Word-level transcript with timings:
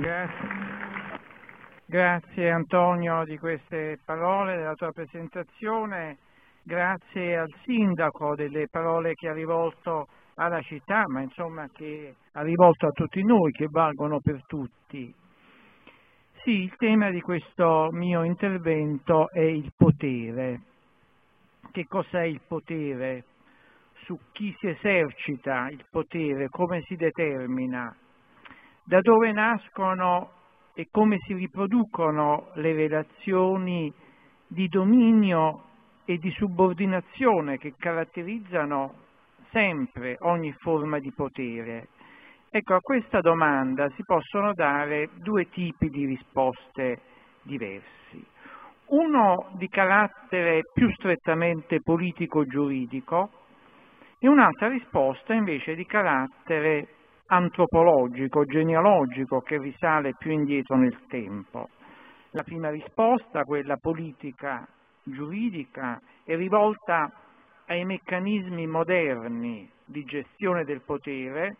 Grazie. 0.00 0.48
Grazie 1.84 2.50
Antonio 2.50 3.22
di 3.24 3.36
queste 3.36 3.98
parole, 4.02 4.56
della 4.56 4.72
tua 4.72 4.92
presentazione, 4.92 6.16
grazie 6.62 7.36
al 7.36 7.52
sindaco 7.64 8.34
delle 8.34 8.68
parole 8.70 9.12
che 9.12 9.28
ha 9.28 9.34
rivolto 9.34 10.08
alla 10.36 10.62
città, 10.62 11.04
ma 11.06 11.20
insomma 11.20 11.68
che 11.70 12.14
ha 12.32 12.40
rivolto 12.40 12.86
a 12.86 12.92
tutti 12.92 13.22
noi, 13.22 13.52
che 13.52 13.66
valgono 13.70 14.20
per 14.20 14.42
tutti. 14.46 15.12
Sì, 16.44 16.62
il 16.62 16.74
tema 16.76 17.10
di 17.10 17.20
questo 17.20 17.88
mio 17.90 18.22
intervento 18.22 19.28
è 19.30 19.42
il 19.42 19.70
potere. 19.76 20.60
Che 21.70 21.86
cos'è 21.86 22.22
il 22.22 22.40
potere? 22.46 23.24
Su 24.04 24.18
chi 24.32 24.54
si 24.60 24.68
esercita 24.68 25.68
il 25.68 25.84
potere, 25.90 26.48
come 26.48 26.80
si 26.86 26.96
determina, 26.96 27.94
da 28.90 29.00
dove 29.02 29.30
nascono 29.30 30.32
e 30.74 30.88
come 30.90 31.18
si 31.20 31.34
riproducono 31.34 32.48
le 32.54 32.72
relazioni 32.72 33.92
di 34.48 34.66
dominio 34.66 35.62
e 36.04 36.18
di 36.18 36.28
subordinazione 36.32 37.56
che 37.56 37.74
caratterizzano 37.78 38.94
sempre 39.52 40.16
ogni 40.22 40.52
forma 40.58 40.98
di 40.98 41.12
potere. 41.12 41.86
Ecco, 42.50 42.74
a 42.74 42.80
questa 42.80 43.20
domanda 43.20 43.88
si 43.90 44.02
possono 44.02 44.54
dare 44.54 45.10
due 45.18 45.48
tipi 45.50 45.88
di 45.88 46.06
risposte 46.06 47.00
diversi. 47.42 48.26
Uno 48.86 49.50
di 49.52 49.68
carattere 49.68 50.62
più 50.74 50.90
strettamente 50.94 51.80
politico-giuridico 51.80 53.30
e 54.18 54.26
un'altra 54.26 54.66
risposta 54.66 55.32
invece 55.32 55.76
di 55.76 55.86
carattere 55.86 56.88
antropologico, 57.32 58.44
genealogico, 58.44 59.40
che 59.40 59.56
risale 59.58 60.14
più 60.18 60.32
indietro 60.32 60.76
nel 60.76 61.06
tempo. 61.06 61.68
La 62.30 62.42
prima 62.42 62.70
risposta, 62.70 63.44
quella 63.44 63.76
politica 63.76 64.66
giuridica, 65.04 66.00
è 66.24 66.34
rivolta 66.34 67.10
ai 67.66 67.84
meccanismi 67.84 68.66
moderni 68.66 69.70
di 69.84 70.04
gestione 70.04 70.64
del 70.64 70.82
potere, 70.82 71.56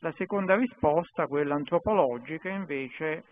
la 0.00 0.12
seconda 0.12 0.54
risposta, 0.56 1.26
quella 1.26 1.54
antropologica, 1.54 2.50
invece 2.50 3.24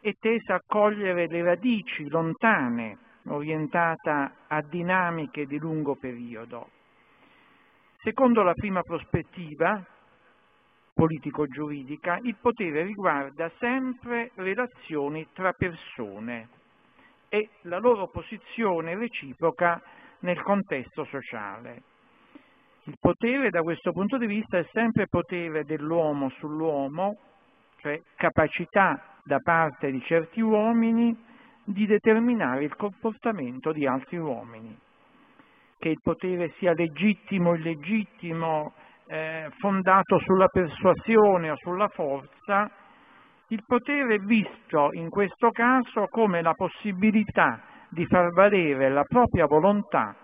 è 0.00 0.12
tesa 0.18 0.54
a 0.54 0.62
cogliere 0.64 1.26
le 1.26 1.42
radici 1.42 2.08
lontane, 2.08 2.98
orientata 3.26 4.32
a 4.46 4.62
dinamiche 4.62 5.46
di 5.46 5.58
lungo 5.58 5.96
periodo. 5.96 6.68
Secondo 7.98 8.42
la 8.42 8.54
prima 8.54 8.82
prospettiva, 8.82 9.82
politico-giuridica, 10.94 12.18
il 12.22 12.36
potere 12.40 12.84
riguarda 12.84 13.50
sempre 13.58 14.30
relazioni 14.36 15.26
tra 15.32 15.52
persone 15.52 16.48
e 17.28 17.48
la 17.62 17.78
loro 17.78 18.08
posizione 18.08 18.96
reciproca 18.96 19.82
nel 20.20 20.40
contesto 20.40 21.04
sociale. 21.04 21.82
Il 22.84 22.96
potere 23.00 23.50
da 23.50 23.62
questo 23.62 23.92
punto 23.92 24.18
di 24.18 24.26
vista 24.26 24.58
è 24.58 24.66
sempre 24.72 25.08
potere 25.08 25.64
dell'uomo 25.64 26.30
sull'uomo, 26.38 27.18
cioè 27.78 28.00
capacità 28.14 29.18
da 29.24 29.38
parte 29.38 29.90
di 29.90 30.02
certi 30.02 30.40
uomini 30.40 31.16
di 31.64 31.86
determinare 31.86 32.64
il 32.64 32.76
comportamento 32.76 33.72
di 33.72 33.86
altri 33.86 34.18
uomini. 34.18 34.78
Che 35.78 35.88
il 35.88 36.00
potere 36.02 36.52
sia 36.58 36.74
legittimo 36.74 37.50
o 37.50 37.54
illegittimo, 37.54 38.74
eh, 39.06 39.50
fondato 39.58 40.18
sulla 40.20 40.48
persuasione 40.48 41.50
o 41.50 41.56
sulla 41.56 41.88
forza, 41.88 42.70
il 43.48 43.62
potere 43.66 44.14
è 44.14 44.18
visto 44.18 44.88
in 44.92 45.10
questo 45.10 45.50
caso 45.50 46.06
come 46.08 46.42
la 46.42 46.54
possibilità 46.54 47.60
di 47.90 48.06
far 48.06 48.32
valere 48.32 48.88
la 48.88 49.04
propria 49.04 49.46
volontà 49.46 50.16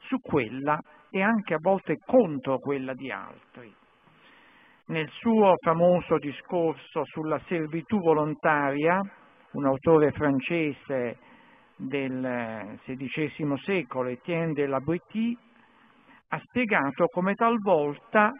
su 0.00 0.20
quella 0.20 0.78
e 1.10 1.22
anche 1.22 1.54
a 1.54 1.58
volte 1.60 1.98
contro 2.04 2.58
quella 2.58 2.92
di 2.94 3.10
altri. 3.10 3.72
Nel 4.86 5.08
suo 5.08 5.54
famoso 5.60 6.18
discorso 6.18 7.04
sulla 7.04 7.40
servitù 7.46 7.98
volontaria, 8.00 9.00
un 9.52 9.64
autore 9.64 10.10
francese 10.12 11.16
del 11.76 12.78
XVI 12.84 13.56
secolo, 13.64 14.10
Etienne 14.10 14.52
de 14.52 14.66
la 14.66 14.80
Boétie, 14.80 15.36
ha 16.34 16.42
spiegato 16.46 17.06
come 17.06 17.34
talvolta, 17.34 18.32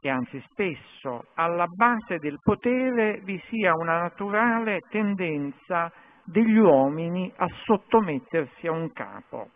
e 0.00 0.08
anzi 0.08 0.42
spesso, 0.50 1.26
alla 1.34 1.66
base 1.66 2.18
del 2.18 2.38
potere 2.42 3.20
vi 3.22 3.38
sia 3.48 3.74
una 3.74 4.00
naturale 4.00 4.80
tendenza 4.88 5.92
degli 6.24 6.56
uomini 6.56 7.30
a 7.36 7.46
sottomettersi 7.64 8.66
a 8.66 8.72
un 8.72 8.92
capo, 8.92 9.50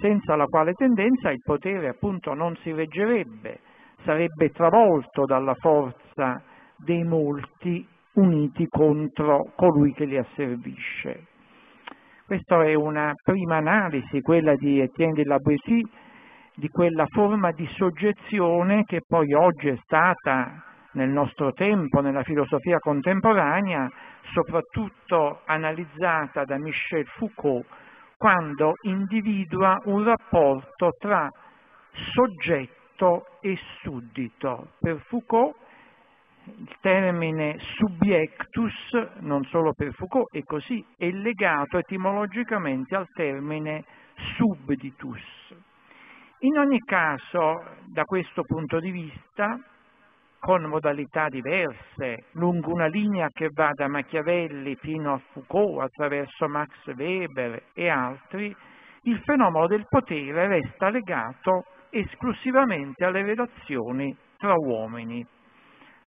senza 0.00 0.34
la 0.34 0.46
quale 0.46 0.72
tendenza 0.72 1.30
il 1.30 1.40
potere 1.44 1.88
appunto 1.88 2.34
non 2.34 2.56
si 2.62 2.72
reggerebbe, 2.72 3.60
sarebbe 4.02 4.50
travolto 4.50 5.26
dalla 5.26 5.54
forza 5.54 6.42
dei 6.76 7.04
molti 7.04 7.86
uniti 8.14 8.66
contro 8.68 9.52
colui 9.54 9.92
che 9.92 10.06
li 10.06 10.16
asservisce. 10.16 11.26
Questa 12.26 12.64
è 12.64 12.74
una 12.74 13.12
prima 13.22 13.56
analisi, 13.56 14.20
quella 14.22 14.56
di 14.56 14.80
Etienne 14.80 15.14
de 15.14 15.24
la 15.24 15.38
Boétie, 15.38 15.86
di 16.56 16.68
quella 16.68 17.04
forma 17.08 17.52
di 17.52 17.66
soggezione 17.76 18.84
che 18.84 19.02
poi 19.06 19.34
oggi 19.34 19.68
è 19.68 19.76
stata 19.82 20.64
nel 20.92 21.10
nostro 21.10 21.52
tempo, 21.52 22.00
nella 22.00 22.22
filosofia 22.22 22.78
contemporanea, 22.78 23.86
soprattutto 24.32 25.42
analizzata 25.44 26.44
da 26.44 26.56
Michel 26.56 27.06
Foucault, 27.18 27.66
quando 28.16 28.72
individua 28.82 29.78
un 29.84 30.02
rapporto 30.04 30.92
tra 30.98 31.28
soggetto 32.14 33.26
e 33.40 33.58
suddito. 33.82 34.70
Per 34.80 34.98
Foucault 35.08 35.54
il 36.44 36.76
termine 36.80 37.58
subjectus, 37.58 39.10
non 39.18 39.44
solo 39.44 39.74
per 39.74 39.92
Foucault, 39.92 40.34
è 40.34 40.42
così, 40.42 40.82
è 40.96 41.10
legato 41.10 41.76
etimologicamente 41.76 42.96
al 42.96 43.08
termine 43.12 43.84
subditus. 44.38 45.45
In 46.40 46.58
ogni 46.58 46.80
caso, 46.80 47.64
da 47.86 48.04
questo 48.04 48.42
punto 48.42 48.78
di 48.78 48.90
vista, 48.90 49.58
con 50.38 50.64
modalità 50.64 51.28
diverse, 51.28 52.26
lungo 52.32 52.72
una 52.74 52.88
linea 52.88 53.30
che 53.32 53.48
va 53.50 53.70
da 53.72 53.88
Machiavelli 53.88 54.76
fino 54.76 55.14
a 55.14 55.20
Foucault, 55.32 55.80
attraverso 55.80 56.46
Max 56.46 56.70
Weber 56.94 57.68
e 57.72 57.88
altri, 57.88 58.54
il 59.04 59.18
fenomeno 59.24 59.66
del 59.66 59.86
potere 59.88 60.46
resta 60.46 60.90
legato 60.90 61.64
esclusivamente 61.88 63.02
alle 63.06 63.22
relazioni 63.22 64.14
tra 64.36 64.54
uomini. 64.56 65.26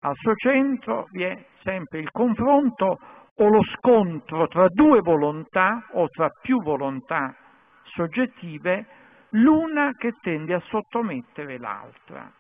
Al 0.02 0.16
suo 0.16 0.36
centro 0.36 1.08
vi 1.10 1.24
è 1.24 1.46
sempre 1.64 2.00
il 2.00 2.12
confronto 2.12 3.00
o 3.36 3.48
lo 3.48 3.64
scontro 3.76 4.48
tra 4.48 4.68
due 4.70 5.00
volontà 5.00 5.88
o 5.94 6.08
tra 6.08 6.30
più 6.40 6.62
volontà 6.62 7.36
soggettive 7.84 8.86
l'una 9.32 9.94
che 9.98 10.14
tende 10.22 10.54
a 10.54 10.62
sottomettere 10.68 11.58
l'altra. 11.58 12.32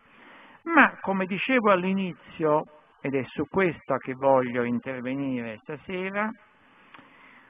Ma, 0.64 0.98
come 1.02 1.26
dicevo 1.26 1.72
all'inizio, 1.72 2.66
ed 3.02 3.16
è 3.16 3.24
su 3.28 3.46
questo 3.50 3.96
che 3.98 4.14
voglio 4.14 4.64
intervenire 4.64 5.60
stasera, 5.62 6.30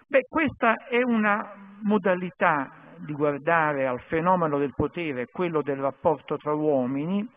beh, 0.07 0.25
questa 0.29 0.73
è 0.87 1.01
una 1.01 1.53
modalità 1.81 2.71
di 2.97 3.13
guardare 3.13 3.87
al 3.87 4.01
fenomeno 4.01 4.57
del 4.57 4.73
potere, 4.75 5.27
quello 5.31 5.61
del 5.61 5.77
rapporto 5.77 6.37
tra 6.37 6.53
uomini, 6.53 7.27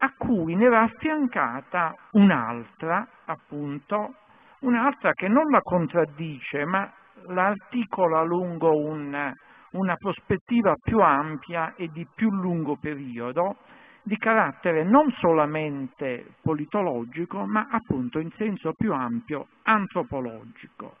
a 0.00 0.12
cui 0.16 0.54
ne 0.54 0.68
va 0.68 0.82
affiancata 0.82 1.94
un'altra, 2.12 3.06
appunto, 3.24 4.14
un'altra 4.60 5.12
che 5.12 5.28
non 5.28 5.50
la 5.50 5.60
contraddice, 5.60 6.64
ma 6.64 6.90
l'articola 7.26 8.22
lungo 8.22 8.70
un 8.70 9.32
una 9.72 9.96
prospettiva 9.96 10.74
più 10.82 11.00
ampia 11.00 11.74
e 11.74 11.88
di 11.88 12.06
più 12.14 12.30
lungo 12.30 12.76
periodo, 12.76 13.56
di 14.02 14.16
carattere 14.16 14.84
non 14.84 15.10
solamente 15.18 16.34
politologico, 16.42 17.44
ma 17.46 17.68
appunto 17.70 18.18
in 18.18 18.30
senso 18.36 18.72
più 18.72 18.92
ampio 18.92 19.48
antropologico. 19.64 20.96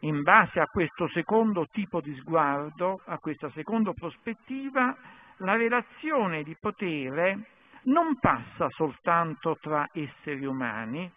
In 0.00 0.22
base 0.22 0.60
a 0.60 0.66
questo 0.66 1.08
secondo 1.08 1.66
tipo 1.70 2.00
di 2.00 2.14
sguardo, 2.16 3.00
a 3.04 3.18
questa 3.18 3.50
seconda 3.50 3.92
prospettiva, 3.92 4.96
la 5.38 5.56
relazione 5.56 6.42
di 6.42 6.56
potere 6.58 7.46
non 7.84 8.18
passa 8.18 8.66
soltanto 8.68 9.56
tra 9.60 9.86
esseri 9.92 10.44
umani, 10.44 11.10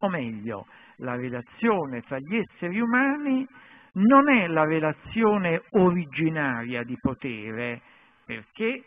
o 0.00 0.08
meglio, 0.08 0.66
la 0.96 1.16
relazione 1.16 2.02
tra 2.02 2.18
gli 2.18 2.36
esseri 2.36 2.80
umani 2.80 3.46
non 3.92 4.28
è 4.30 4.46
la 4.46 4.64
relazione 4.64 5.62
originaria 5.70 6.82
di 6.82 6.96
potere, 7.00 7.80
perché 8.24 8.84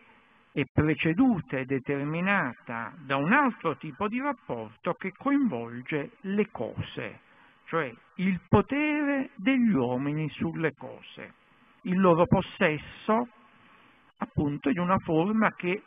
è 0.54 0.64
preceduta 0.72 1.58
e 1.58 1.66
determinata 1.66 2.94
da 3.06 3.16
un 3.16 3.32
altro 3.32 3.78
tipo 3.78 4.08
di 4.08 4.20
rapporto 4.20 4.94
che 4.94 5.14
coinvolge 5.18 6.12
le 6.22 6.50
cose, 6.52 7.20
cioè 7.66 7.92
il 8.16 8.40
potere 8.50 9.30
degli 9.36 9.74
uomini 9.74 10.30
sulle 10.30 10.74
cose, 10.74 11.34
il 11.84 12.00
loro 12.00 12.26
possesso 12.26 13.28
appunto 14.18 14.70
in 14.70 14.80
una 14.80 14.98
forma 15.00 15.54
che 15.56 15.82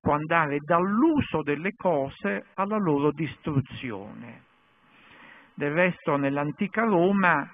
può 0.00 0.14
andare 0.14 0.58
dall'uso 0.60 1.42
delle 1.42 1.74
cose 1.76 2.46
alla 2.54 2.78
loro 2.78 3.12
distruzione. 3.12 4.44
Del 5.54 5.72
resto 5.72 6.16
nell'antica 6.16 6.84
Roma, 6.84 7.46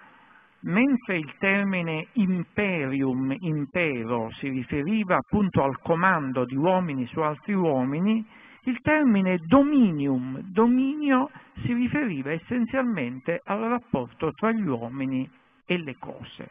mentre 0.64 1.18
il 1.18 1.34
termine 1.38 2.08
imperium, 2.12 3.34
impero, 3.38 4.30
si 4.32 4.48
riferiva 4.48 5.16
appunto 5.16 5.62
al 5.62 5.78
comando 5.80 6.44
di 6.44 6.56
uomini 6.56 7.06
su 7.06 7.20
altri 7.20 7.54
uomini, 7.54 8.24
il 8.66 8.80
termine 8.80 9.38
dominium, 9.44 10.40
dominio, 10.40 11.30
si 11.62 11.72
riferiva 11.74 12.32
essenzialmente 12.32 13.40
al 13.44 13.60
rapporto 13.60 14.32
tra 14.32 14.52
gli 14.52 14.66
uomini 14.66 15.28
e 15.66 15.78
le 15.78 15.96
cose. 15.98 16.50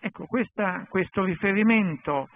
Ecco, 0.00 0.24
questa, 0.26 0.86
questo 0.88 1.22
riferimento 1.22 2.28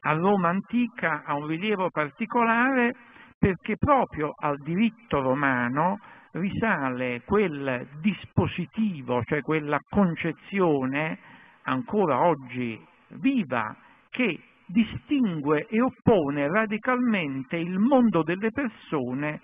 a 0.00 0.12
Roma 0.12 0.50
antica 0.50 1.22
ha 1.24 1.34
un 1.34 1.46
rilievo 1.46 1.90
particolare 1.90 2.94
perché 3.38 3.76
proprio 3.76 4.32
al 4.36 4.58
diritto 4.58 5.20
romano 5.20 5.98
risale 6.32 7.22
quel 7.24 7.86
dispositivo, 8.00 9.22
cioè 9.24 9.40
quella 9.42 9.78
concezione 9.88 11.18
ancora 11.62 12.20
oggi 12.26 12.78
viva 13.08 13.74
che 14.10 14.40
distingue 14.66 15.66
e 15.66 15.80
oppone 15.80 16.46
radicalmente 16.48 17.56
il 17.56 17.78
mondo 17.78 18.22
delle 18.22 18.50
persone 18.52 19.40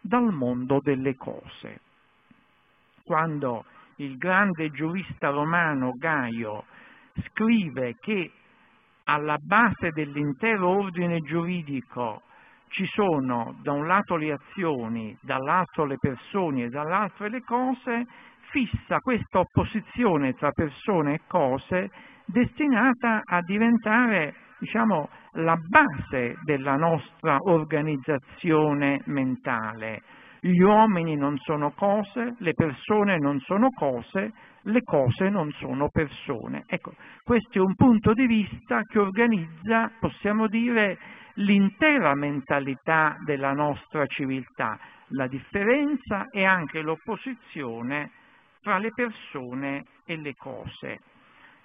dal 0.00 0.32
mondo 0.32 0.80
delle 0.80 1.16
cose. 1.16 1.80
Quando 3.02 3.64
il 3.96 4.16
grande 4.16 4.70
giurista 4.70 5.30
romano 5.30 5.92
Gaio 5.96 6.64
scrive 7.26 7.96
che 7.98 8.30
alla 9.04 9.38
base 9.40 9.90
dell'intero 9.90 10.68
ordine 10.68 11.20
giuridico 11.20 12.22
ci 12.68 12.86
sono 12.86 13.56
da 13.62 13.72
un 13.72 13.86
lato 13.86 14.16
le 14.16 14.32
azioni, 14.32 15.16
dall'altro 15.20 15.84
le 15.84 15.96
persone 15.98 16.64
e 16.64 16.68
dall'altro 16.68 17.26
le 17.26 17.42
cose, 17.42 18.06
fissa 18.50 18.98
questa 19.00 19.40
opposizione 19.40 20.34
tra 20.34 20.50
persone 20.52 21.14
e 21.14 21.20
cose 21.26 21.90
destinata 22.24 23.22
a 23.24 23.40
diventare 23.42 24.34
diciamo, 24.58 25.08
la 25.32 25.56
base 25.56 26.38
della 26.44 26.76
nostra 26.76 27.38
organizzazione 27.40 29.00
mentale. 29.04 30.02
Gli 30.40 30.60
uomini 30.60 31.16
non 31.16 31.36
sono 31.38 31.72
cose, 31.72 32.34
le 32.38 32.54
persone 32.54 33.18
non 33.18 33.40
sono 33.40 33.70
cose, 33.70 34.32
le 34.62 34.82
cose 34.82 35.28
non 35.30 35.50
sono 35.52 35.88
persone. 35.88 36.64
Ecco, 36.66 36.94
questo 37.24 37.58
è 37.58 37.60
un 37.60 37.74
punto 37.74 38.12
di 38.12 38.26
vista 38.26 38.82
che 38.82 38.98
organizza, 38.98 39.90
possiamo 39.98 40.46
dire, 40.46 40.98
l'intera 41.38 42.14
mentalità 42.14 43.16
della 43.24 43.52
nostra 43.52 44.06
civiltà, 44.06 44.78
la 45.08 45.26
differenza 45.26 46.26
e 46.30 46.44
anche 46.44 46.80
l'opposizione 46.80 48.10
tra 48.60 48.78
le 48.78 48.90
persone 48.92 49.84
e 50.04 50.16
le 50.16 50.34
cose. 50.34 51.00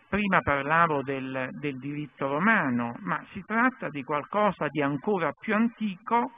Prima 0.08 0.42
parlavo 0.42 1.02
del, 1.02 1.50
del 1.60 1.80
diritto 1.80 2.28
romano, 2.28 2.96
ma 3.00 3.24
si 3.32 3.44
tratta 3.46 3.90
di 3.90 4.04
qualcosa 4.04 4.68
di 4.70 4.82
ancora 4.82 5.32
più 5.32 5.56
antico 5.56 6.32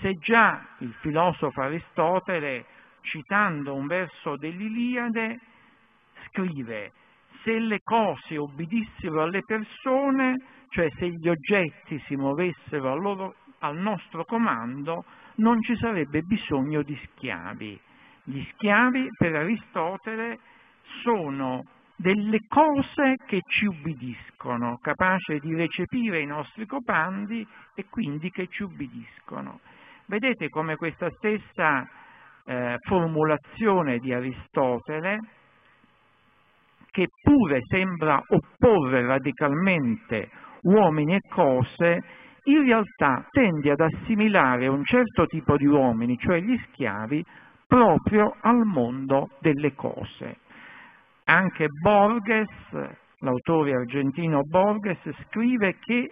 se 0.00 0.14
già 0.14 0.66
il 0.78 0.94
filosofo 1.00 1.60
Aristotele, 1.60 2.64
citando 3.02 3.74
un 3.74 3.86
verso 3.86 4.36
dell'Iliade, 4.36 5.38
scrive 6.28 6.92
se 7.42 7.58
le 7.58 7.80
cose 7.82 8.38
obbedissero 8.38 9.22
alle 9.22 9.42
persone, 9.44 10.36
cioè 10.72 10.88
se 10.96 11.06
gli 11.06 11.28
oggetti 11.28 12.02
si 12.06 12.16
muovessero 12.16 12.92
al, 12.92 13.00
loro, 13.00 13.34
al 13.58 13.76
nostro 13.76 14.24
comando, 14.24 15.04
non 15.36 15.60
ci 15.60 15.76
sarebbe 15.76 16.22
bisogno 16.22 16.82
di 16.82 16.98
schiavi. 17.04 17.78
Gli 18.24 18.42
schiavi 18.52 19.08
per 19.18 19.34
Aristotele 19.34 20.38
sono 21.02 21.62
delle 21.94 22.38
cose 22.48 23.16
che 23.26 23.40
ci 23.46 23.66
ubbidiscono, 23.66 24.78
capaci 24.80 25.38
di 25.40 25.54
recepire 25.54 26.20
i 26.20 26.26
nostri 26.26 26.64
comandi 26.64 27.46
e 27.74 27.84
quindi 27.90 28.30
che 28.30 28.46
ci 28.48 28.62
ubbidiscono. 28.62 29.60
Vedete 30.06 30.48
come 30.48 30.76
questa 30.76 31.10
stessa 31.10 31.86
eh, 32.44 32.76
formulazione 32.80 33.98
di 33.98 34.12
Aristotele, 34.14 35.18
che 36.90 37.08
pure 37.22 37.60
sembra 37.68 38.22
opporre 38.26 39.04
radicalmente 39.04 40.30
uomini 40.62 41.14
e 41.14 41.20
cose, 41.28 42.02
in 42.44 42.64
realtà 42.64 43.26
tende 43.30 43.70
ad 43.70 43.80
assimilare 43.80 44.66
un 44.66 44.84
certo 44.84 45.26
tipo 45.26 45.56
di 45.56 45.66
uomini, 45.66 46.18
cioè 46.18 46.40
gli 46.40 46.58
schiavi, 46.68 47.24
proprio 47.66 48.36
al 48.40 48.64
mondo 48.64 49.30
delle 49.40 49.74
cose. 49.74 50.38
Anche 51.24 51.68
Borges, 51.68 52.48
l'autore 53.18 53.74
argentino 53.74 54.42
Borges, 54.42 54.98
scrive 55.26 55.76
che 55.78 56.10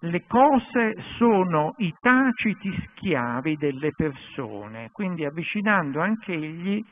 le 0.00 0.24
cose 0.26 0.94
sono 1.16 1.72
i 1.78 1.92
taciti 1.98 2.70
schiavi 2.70 3.56
delle 3.56 3.90
persone, 3.96 4.90
quindi 4.92 5.24
avvicinando 5.24 6.00
anche 6.00 6.32
egli 6.34 6.84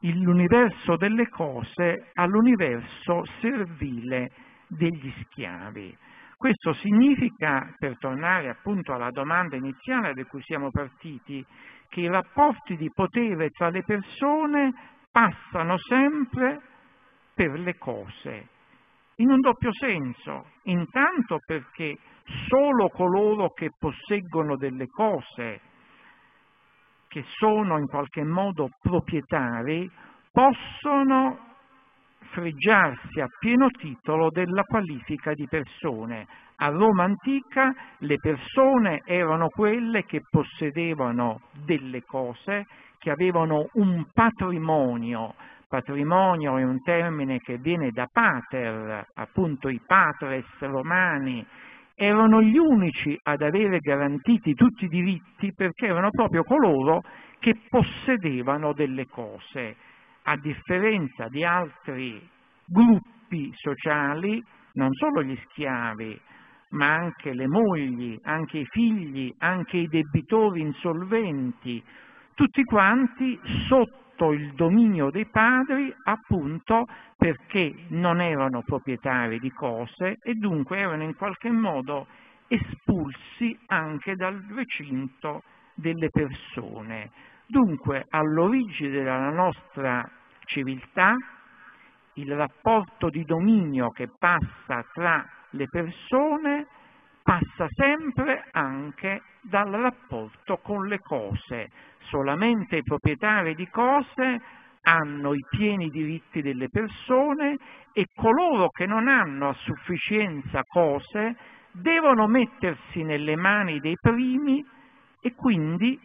l'universo 0.00 0.96
delle 0.96 1.28
cose 1.28 2.10
all'universo 2.14 3.24
servile 3.40 4.30
degli 4.70 5.12
schiavi. 5.22 5.96
Questo 6.36 6.72
significa, 6.74 7.74
per 7.76 7.98
tornare 7.98 8.48
appunto 8.48 8.94
alla 8.94 9.10
domanda 9.10 9.56
iniziale 9.56 10.14
da 10.14 10.24
cui 10.24 10.40
siamo 10.42 10.70
partiti, 10.70 11.44
che 11.88 12.00
i 12.00 12.08
rapporti 12.08 12.76
di 12.76 12.90
potere 12.90 13.50
tra 13.50 13.68
le 13.68 13.82
persone 13.82 14.72
passano 15.10 15.76
sempre 15.76 16.62
per 17.34 17.58
le 17.58 17.76
cose, 17.76 18.48
in 19.16 19.30
un 19.30 19.40
doppio 19.40 19.72
senso, 19.74 20.46
intanto 20.62 21.40
perché 21.44 21.98
solo 22.48 22.88
coloro 22.88 23.50
che 23.50 23.70
posseggono 23.78 24.56
delle 24.56 24.86
cose, 24.86 25.60
che 27.08 27.24
sono 27.38 27.76
in 27.76 27.86
qualche 27.86 28.24
modo 28.24 28.70
proprietari, 28.80 29.90
possono 30.32 31.49
fregiarsi 32.30 33.20
a 33.20 33.28
pieno 33.38 33.68
titolo 33.70 34.30
della 34.30 34.62
qualifica 34.64 35.32
di 35.32 35.46
persone. 35.48 36.26
A 36.56 36.68
Roma 36.68 37.04
antica 37.04 37.74
le 37.98 38.16
persone 38.16 39.02
erano 39.04 39.48
quelle 39.48 40.04
che 40.04 40.22
possedevano 40.28 41.40
delle 41.64 42.02
cose, 42.04 42.66
che 42.98 43.10
avevano 43.10 43.68
un 43.74 44.04
patrimonio. 44.12 45.34
Patrimonio 45.68 46.58
è 46.58 46.64
un 46.64 46.82
termine 46.82 47.38
che 47.38 47.56
viene 47.58 47.90
da 47.90 48.08
pater, 48.12 49.06
appunto 49.14 49.68
i 49.68 49.80
patres 49.86 50.44
romani, 50.58 51.46
erano 51.94 52.42
gli 52.42 52.56
unici 52.56 53.18
ad 53.22 53.42
avere 53.42 53.78
garantiti 53.78 54.54
tutti 54.54 54.86
i 54.86 54.88
diritti 54.88 55.52
perché 55.54 55.86
erano 55.86 56.10
proprio 56.10 56.42
coloro 56.44 57.02
che 57.38 57.56
possedevano 57.68 58.72
delle 58.72 59.06
cose 59.06 59.76
a 60.30 60.36
differenza 60.36 61.26
di 61.28 61.42
altri 61.42 62.20
gruppi 62.64 63.52
sociali, 63.56 64.40
non 64.74 64.92
solo 64.92 65.24
gli 65.24 65.36
schiavi, 65.48 66.20
ma 66.70 66.94
anche 66.94 67.34
le 67.34 67.48
mogli, 67.48 68.16
anche 68.22 68.58
i 68.58 68.66
figli, 68.66 69.34
anche 69.38 69.78
i 69.78 69.88
debitori 69.88 70.60
insolventi, 70.60 71.82
tutti 72.34 72.62
quanti 72.62 73.40
sotto 73.66 74.30
il 74.30 74.52
dominio 74.52 75.10
dei 75.10 75.26
padri 75.26 75.92
appunto 76.04 76.86
perché 77.16 77.74
non 77.88 78.20
erano 78.20 78.62
proprietari 78.62 79.40
di 79.40 79.50
cose 79.50 80.18
e 80.22 80.34
dunque 80.34 80.78
erano 80.78 81.02
in 81.02 81.16
qualche 81.16 81.50
modo 81.50 82.06
espulsi 82.46 83.58
anche 83.66 84.14
dal 84.14 84.40
recinto 84.54 85.42
delle 85.74 86.08
persone. 86.08 87.10
Dunque 87.46 88.06
all'origine 88.10 88.90
della 88.90 89.30
nostra 89.30 90.08
civiltà 90.50 91.14
il 92.14 92.34
rapporto 92.34 93.08
di 93.08 93.24
dominio 93.24 93.90
che 93.90 94.08
passa 94.18 94.84
tra 94.92 95.24
le 95.50 95.66
persone 95.68 96.66
passa 97.22 97.68
sempre 97.70 98.48
anche 98.50 99.22
dal 99.42 99.70
rapporto 99.70 100.58
con 100.58 100.86
le 100.86 100.98
cose. 100.98 101.70
Solamente 102.08 102.76
i 102.76 102.82
proprietari 102.82 103.54
di 103.54 103.68
cose 103.68 104.40
hanno 104.82 105.34
i 105.34 105.44
pieni 105.48 105.88
diritti 105.88 106.42
delle 106.42 106.68
persone 106.68 107.56
e 107.92 108.06
coloro 108.14 108.70
che 108.70 108.86
non 108.86 109.06
hanno 109.06 109.50
a 109.50 109.54
sufficienza 109.54 110.62
cose 110.64 111.36
devono 111.72 112.26
mettersi 112.26 113.02
nelle 113.04 113.36
mani 113.36 113.78
dei 113.78 113.96
primi 114.00 114.64
e 115.20 115.34
quindi 115.34 115.98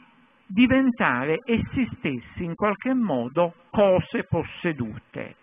diventare 0.47 1.39
essi 1.45 1.87
stessi 1.97 2.43
in 2.43 2.55
qualche 2.55 2.93
modo 2.93 3.53
cose 3.71 4.25
possedute. 4.25 5.35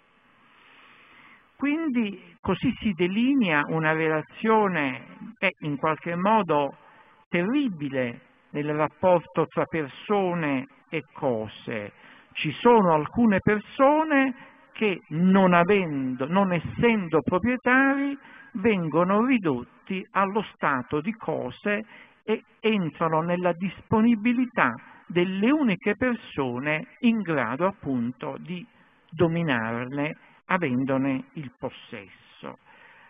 Quindi 1.56 2.37
così 2.40 2.75
si 2.80 2.92
delinea 2.92 3.62
una 3.68 3.92
relazione 3.92 5.35
eh, 5.38 5.54
in 5.61 5.76
qualche 5.76 6.16
modo 6.16 6.76
terribile 7.28 8.21
nel 8.50 8.75
rapporto 8.75 9.47
tra 9.47 9.64
persone 9.64 10.66
e 10.88 11.04
cose. 11.12 11.92
Ci 12.32 12.50
sono 12.52 12.94
alcune 12.94 13.38
persone 13.40 14.35
che 14.73 15.02
non, 15.09 15.52
avendo, 15.52 16.26
non 16.26 16.52
essendo 16.52 17.21
proprietari 17.23 18.18
vengono 18.54 19.25
ridotti 19.25 20.04
allo 20.12 20.42
stato 20.54 21.00
di 21.00 21.12
cose 21.12 21.85
e 22.25 22.42
entrano 22.61 23.21
nella 23.21 23.52
disponibilità 23.52 24.73
delle 25.12 25.50
uniche 25.50 25.95
persone 25.97 26.97
in 27.00 27.21
grado 27.21 27.66
appunto 27.66 28.37
di 28.40 28.66
dominarne 29.11 30.16
avendone 30.47 31.26
il 31.35 31.52
possesso. 31.59 32.59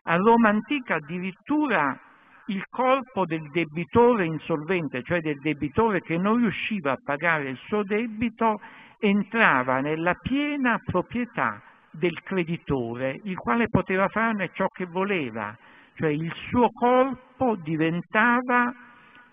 A 0.05 0.17
Roma 0.17 0.49
antica 0.49 0.97
addirittura 0.97 1.99
il 2.47 2.65
corpo 2.69 3.25
del 3.25 3.49
debitore 3.51 4.25
insolvente, 4.25 5.03
cioè 5.05 5.21
del 5.21 5.39
debitore 5.39 6.01
che 6.01 6.19
non 6.19 6.39
riusciva 6.39 6.91
a 6.93 6.99
pagare 7.03 7.49
il 7.49 7.59
suo 7.67 7.85
debito, 7.85 8.61
entrava 8.99 9.81
nella 9.81 10.15
piena 10.15 10.79
proprietà 10.85 11.63
del 11.91 12.21
creditore, 12.23 13.21
il 13.25 13.37
quale 13.37 13.69
poteva 13.69 14.09
farne 14.09 14.51
ciò 14.55 14.67
che 14.69 14.87
voleva, 14.87 15.57
cioè 15.95 16.11
il 16.11 16.33
suo 16.49 16.71
corpo 16.71 17.57
diventava 17.57 18.75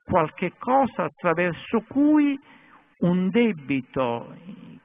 qualche 0.03 0.53
cosa 0.57 1.03
attraverso 1.03 1.83
cui 1.87 2.39
un 2.99 3.29
debito 3.29 4.35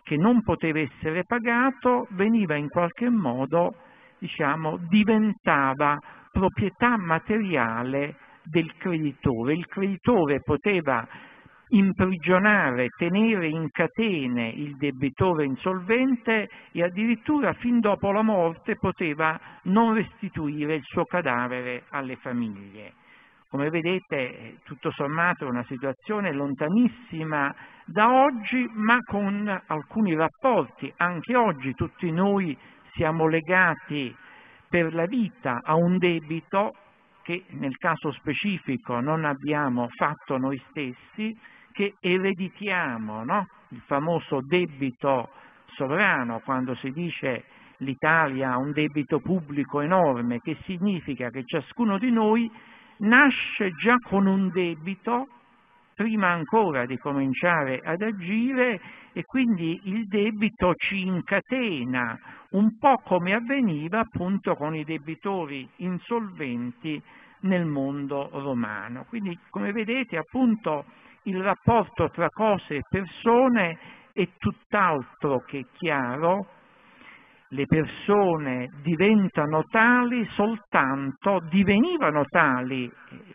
che 0.03 0.17
non 0.17 0.43
poteva 0.43 0.81
essere 0.81 1.25
pagato 1.25 2.07
veniva 2.11 2.55
in 2.57 2.69
qualche 2.69 3.09
modo, 3.09 3.75
diciamo, 4.19 4.79
diventava 4.89 5.99
proprietà 6.31 6.97
materiale 6.97 8.17
del 8.45 8.75
creditore. 8.77 9.55
Il 9.55 9.67
creditore 9.67 10.43
poteva 10.43 11.07
imprigionare, 11.69 12.89
tenere 12.97 13.49
in 13.49 13.69
catene 13.71 14.49
il 14.49 14.77
debitore 14.77 15.45
insolvente 15.45 16.49
e 16.73 16.83
addirittura 16.83 17.55
fin 17.55 17.81
dopo 17.81 18.13
la 18.13 18.23
morte 18.23 18.77
poteva 18.77 19.39
non 19.63 19.95
restituire 19.95 20.75
il 20.75 20.85
suo 20.85 21.05
cadavere 21.05 21.85
alle 21.89 22.17
famiglie. 22.17 22.93
Come 23.49 23.71
vedete, 23.71 24.59
tutto 24.65 24.91
sommato 24.91 25.47
è 25.47 25.49
una 25.49 25.65
situazione 25.65 26.33
lontanissima 26.33 27.55
da 27.85 28.13
oggi, 28.13 28.69
ma 28.73 28.99
con 29.03 29.63
alcuni 29.67 30.15
rapporti. 30.15 30.93
Anche 30.97 31.37
oggi 31.37 31.75
tutti 31.75 32.11
noi 32.11 32.57
siamo 32.93 33.27
legati 33.27 34.15
per 34.69 34.95
la 34.95 35.07
vita 35.07 35.61
a 35.63 35.75
un 35.75 35.99
debito 35.99 36.75
che 37.23 37.45
nel 37.51 37.77
caso 37.77 38.13
specifico 38.13 39.01
non 39.01 39.25
abbiamo 39.25 39.89
fatto 39.97 40.37
noi 40.37 40.63
stessi, 40.69 41.37
che 41.73 41.95
ereditiamo, 41.99 43.25
no? 43.25 43.49
il 43.69 43.83
famoso 43.87 44.41
debito 44.43 45.31
sovrano, 45.75 46.41
quando 46.45 46.75
si 46.77 46.91
dice 46.91 47.45
l'Italia 47.79 48.53
ha 48.53 48.59
un 48.59 48.73
debito 48.73 49.21
pubblico 49.21 49.81
enorme, 49.81 50.41
che 50.41 50.57
significa 50.65 51.31
che 51.31 51.45
ciascuno 51.45 51.99
di 51.99 52.11
noi 52.11 52.51
nasce 52.99 53.73
già 53.73 53.97
con 53.99 54.27
un 54.27 54.51
debito 54.51 55.29
prima 55.95 56.29
ancora 56.29 56.87
di 56.87 56.99
cominciare 56.99 57.81
ad 57.83 58.03
agire 58.03 58.81
e 59.13 59.25
quindi 59.25 59.81
il 59.85 60.07
debito 60.07 60.75
ci 60.75 61.07
incatena, 61.07 62.19
un 62.51 62.77
po' 62.79 62.99
come 63.05 63.33
avveniva 63.33 64.01
appunto 64.01 64.55
con 64.57 64.75
i 64.75 64.85
debitori 64.85 65.69
insolventi 65.77 67.01
nel 67.41 67.65
mondo 67.65 68.29
romano. 68.33 69.05
Quindi 69.09 69.39
come 69.51 69.73
vedete 69.73 70.17
appunto 70.17 70.85
il 71.23 71.43
rapporto 71.43 72.11
tra 72.11 72.29
cose 72.31 72.77
e 72.77 72.83
persone 72.89 73.79
è 74.13 74.29
tutt'altro 74.39 75.43
che 75.47 75.67
chiaro 75.73 76.47
le 77.55 77.67
persone 77.67 78.69
diventano 78.83 79.63
tali 79.71 80.25
soltanto, 80.31 81.39
divenivano 81.49 82.25
tali, 82.25 82.91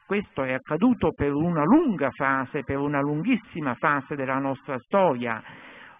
questo 0.05 0.43
è 0.43 0.51
accaduto 0.51 1.13
per 1.13 1.33
una 1.33 1.63
lunga 1.63 2.09
fase, 2.11 2.63
per 2.63 2.77
una 2.77 2.99
lunghissima 2.99 3.75
fase 3.75 4.15
della 4.15 4.37
nostra 4.37 4.77
storia. 4.79 5.41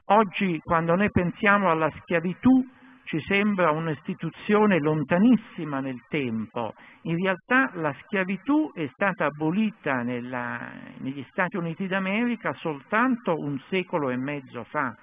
Oggi 0.08 0.60
quando 0.62 0.96
noi 0.96 1.10
pensiamo 1.12 1.72
alla 1.72 1.90
schiavitù 2.02 2.62
ci 3.06 3.22
sembra 3.22 3.72
un'istituzione 3.72 4.80
lontanissima 4.80 5.80
nel 5.80 6.04
tempo, 6.10 6.74
in 7.04 7.16
realtà 7.16 7.72
la 7.76 7.96
schiavitù 8.04 8.72
è 8.74 8.88
stata 8.92 9.26
abolita 9.26 10.02
nella, 10.04 10.72
negli 10.98 11.26
Stati 11.30 11.56
Uniti 11.56 11.88
d'America 11.88 12.54
soltanto 12.56 13.34
un 13.36 13.58
secolo 13.70 14.10
e 14.10 14.18
mezzo 14.18 14.66
fa 14.66 14.94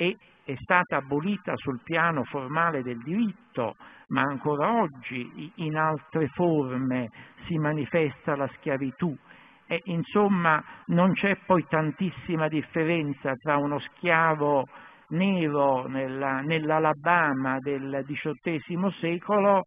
e 0.00 0.16
è 0.44 0.54
stata 0.62 0.96
abolita 0.96 1.52
sul 1.56 1.80
piano 1.84 2.24
formale 2.24 2.82
del 2.82 3.02
diritto, 3.02 3.76
ma 4.08 4.22
ancora 4.22 4.80
oggi 4.80 5.52
in 5.56 5.76
altre 5.76 6.28
forme 6.28 7.10
si 7.44 7.58
manifesta 7.58 8.34
la 8.34 8.48
schiavitù. 8.54 9.14
E, 9.66 9.82
insomma, 9.84 10.64
non 10.86 11.12
c'è 11.12 11.36
poi 11.44 11.66
tantissima 11.68 12.48
differenza 12.48 13.34
tra 13.34 13.58
uno 13.58 13.78
schiavo 13.78 14.66
nero 15.08 15.86
nella, 15.86 16.40
nell'Alabama 16.40 17.58
del 17.58 18.02
XVIII 18.06 18.90
secolo 19.00 19.64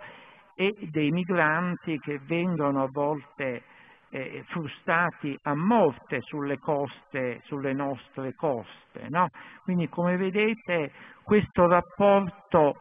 e 0.55 0.75
dei 0.89 1.11
migranti 1.11 1.99
che 1.99 2.19
vengono 2.25 2.81
a 2.81 2.89
volte 2.91 3.65
eh, 4.13 4.43
frustati 4.49 5.35
a 5.41 5.55
morte 5.55 6.21
sulle 6.21 6.59
coste, 6.59 7.41
sulle 7.45 7.73
nostre 7.73 8.35
coste. 8.35 9.07
No? 9.09 9.27
Quindi 9.63 9.89
come 9.89 10.17
vedete 10.17 10.91
questo 11.23 11.67
rapporto 11.67 12.77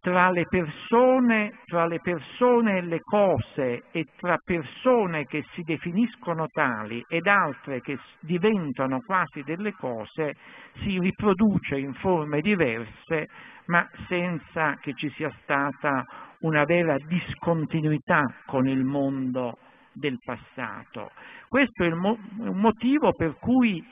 tra 0.00 0.30
le 0.30 0.46
persone, 0.48 1.60
tra 1.64 1.86
le 1.86 2.00
persone 2.00 2.78
e 2.78 2.80
le 2.82 2.98
cose 2.98 3.84
e 3.92 4.06
tra 4.16 4.36
persone 4.44 5.26
che 5.26 5.44
si 5.52 5.62
definiscono 5.62 6.48
tali 6.48 7.04
ed 7.08 7.28
altre 7.28 7.80
che 7.80 7.96
diventano 8.18 8.98
quasi 8.98 9.44
delle 9.44 9.72
cose 9.74 10.34
si 10.82 10.98
riproduce 10.98 11.78
in 11.78 11.94
forme 11.94 12.40
diverse 12.40 13.28
ma 13.66 13.88
senza 14.08 14.74
che 14.80 14.92
ci 14.94 15.08
sia 15.10 15.30
stata 15.42 16.04
una 16.40 16.64
vera 16.64 16.96
discontinuità 17.06 18.22
con 18.46 18.66
il 18.66 18.82
mondo 18.82 19.56
del 19.92 20.18
passato. 20.24 21.10
Questo 21.48 21.84
è 21.84 21.90
mo- 21.90 22.18
un 22.38 22.58
motivo 22.58 23.12
per 23.12 23.36
cui 23.38 23.84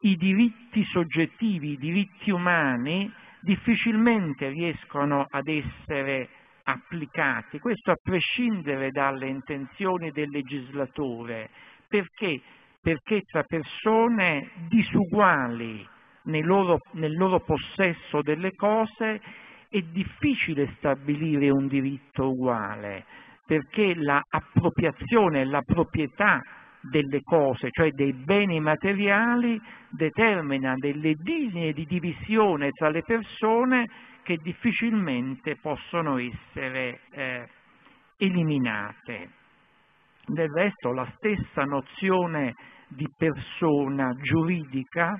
i 0.00 0.16
diritti 0.16 0.84
soggettivi, 0.84 1.72
i 1.72 1.78
diritti 1.78 2.30
umani 2.30 3.12
difficilmente 3.40 4.48
riescono 4.48 5.26
ad 5.28 5.48
essere 5.48 6.28
applicati, 6.64 7.58
questo 7.58 7.92
a 7.92 7.98
prescindere 8.00 8.90
dalle 8.90 9.28
intenzioni 9.28 10.10
del 10.10 10.28
legislatore, 10.28 11.48
perché? 11.88 12.40
Perché 12.80 13.22
tra 13.22 13.42
persone 13.42 14.50
disuguali 14.68 15.86
nel 16.24 16.44
loro, 16.46 16.78
nel 16.92 17.16
loro 17.16 17.40
possesso 17.40 18.20
delle 18.22 18.54
cose 18.54 19.20
è 19.68 19.80
difficile 19.80 20.74
stabilire 20.76 21.50
un 21.50 21.68
diritto 21.68 22.30
uguale, 22.30 23.04
perché 23.48 23.94
l'appropriazione, 23.94 25.46
la 25.46 25.62
proprietà 25.62 26.42
delle 26.82 27.22
cose, 27.22 27.70
cioè 27.70 27.90
dei 27.92 28.12
beni 28.12 28.60
materiali, 28.60 29.58
determina 29.88 30.74
delle 30.76 31.14
linee 31.22 31.72
di 31.72 31.86
divisione 31.86 32.72
tra 32.72 32.90
le 32.90 33.00
persone 33.02 33.88
che 34.22 34.36
difficilmente 34.42 35.56
possono 35.56 36.18
essere 36.18 37.00
eh, 37.12 37.48
eliminate. 38.18 39.30
Del 40.26 40.50
resto 40.50 40.92
la 40.92 41.10
stessa 41.16 41.62
nozione 41.62 42.52
di 42.88 43.08
persona 43.16 44.14
giuridica 44.20 45.18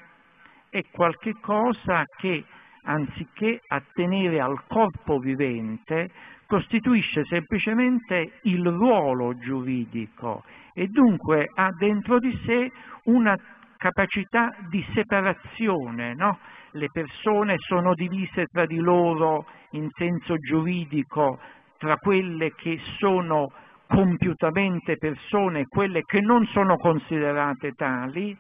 è 0.69 0.83
qualcosa 0.91 2.05
che 2.19 2.45
anziché 2.83 3.59
attenere 3.69 4.39
al 4.39 4.67
corpo 4.67 5.17
vivente, 5.17 6.11
costituisce 6.49 7.25
semplicemente 7.27 8.39
il 8.45 8.67
ruolo 8.67 9.37
giuridico 9.37 10.45
e 10.73 10.87
dunque 10.87 11.51
ha 11.55 11.69
dentro 11.79 12.19
di 12.19 12.35
sé 12.47 12.73
una 13.05 13.37
capacità 13.77 14.55
di 14.71 14.83
separazione. 14.95 16.15
No? 16.15 16.39
Le 16.71 16.89
persone 16.91 17.57
sono 17.59 17.93
divise 17.93 18.47
tra 18.47 18.65
di 18.65 18.79
loro 18.79 19.45
in 19.73 19.89
senso 19.91 20.39
giuridico 20.39 21.39
tra 21.77 21.97
quelle 21.97 22.55
che 22.55 22.81
sono 22.99 23.53
compiutamente 23.87 24.97
persone 24.97 25.61
e 25.61 25.67
quelle 25.69 26.03
che 26.03 26.21
non 26.21 26.47
sono 26.47 26.77
considerate 26.77 27.73
tali, 27.73 28.37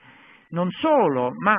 non 0.50 0.70
solo, 0.70 1.32
ma 1.36 1.56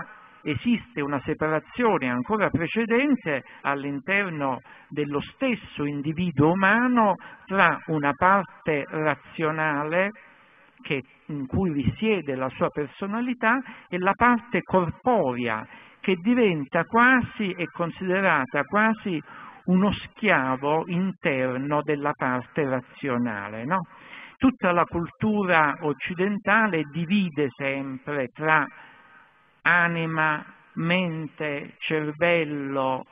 esiste 0.51 1.01
una 1.01 1.21
separazione 1.21 2.09
ancora 2.09 2.49
precedente 2.49 3.43
all'interno 3.61 4.59
dello 4.89 5.21
stesso 5.21 5.85
individuo 5.85 6.51
umano 6.51 7.15
tra 7.45 7.77
una 7.87 8.11
parte 8.15 8.85
razionale 8.87 10.11
che, 10.81 11.03
in 11.27 11.45
cui 11.45 11.71
risiede 11.71 12.35
la 12.35 12.49
sua 12.49 12.69
personalità 12.69 13.59
e 13.89 13.97
la 13.97 14.13
parte 14.15 14.61
corporea 14.61 15.65
che 15.99 16.15
diventa 16.15 16.85
quasi, 16.85 17.51
è 17.51 17.65
considerata 17.65 18.63
quasi 18.63 19.21
uno 19.65 19.91
schiavo 19.91 20.85
interno 20.87 21.81
della 21.83 22.13
parte 22.13 22.63
razionale. 22.67 23.65
No? 23.65 23.81
Tutta 24.37 24.71
la 24.71 24.85
cultura 24.85 25.75
occidentale 25.81 26.83
divide 26.91 27.49
sempre 27.55 28.27
tra 28.27 28.65
anima, 29.61 30.45
mente, 30.73 31.75
cervello, 31.79 33.05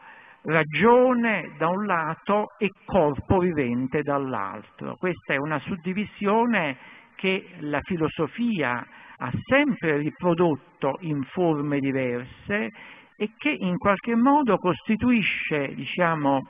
ragione 0.43 1.53
da 1.57 1.67
un 1.67 1.85
lato 1.85 2.53
e 2.57 2.71
corpo 2.85 3.39
vivente 3.39 4.01
dall'altro. 4.01 4.95
Questa 4.95 5.33
è 5.33 5.37
una 5.37 5.59
suddivisione 5.59 6.77
che 7.15 7.49
la 7.59 7.81
filosofia 7.81 8.85
ha 9.17 9.31
sempre 9.45 9.97
riprodotto 9.97 10.97
in 11.01 11.23
forme 11.23 11.79
diverse 11.79 12.71
e 13.17 13.31
che 13.35 13.49
in 13.49 13.77
qualche 13.77 14.15
modo 14.15 14.57
costituisce, 14.57 15.73
diciamo, 15.73 16.47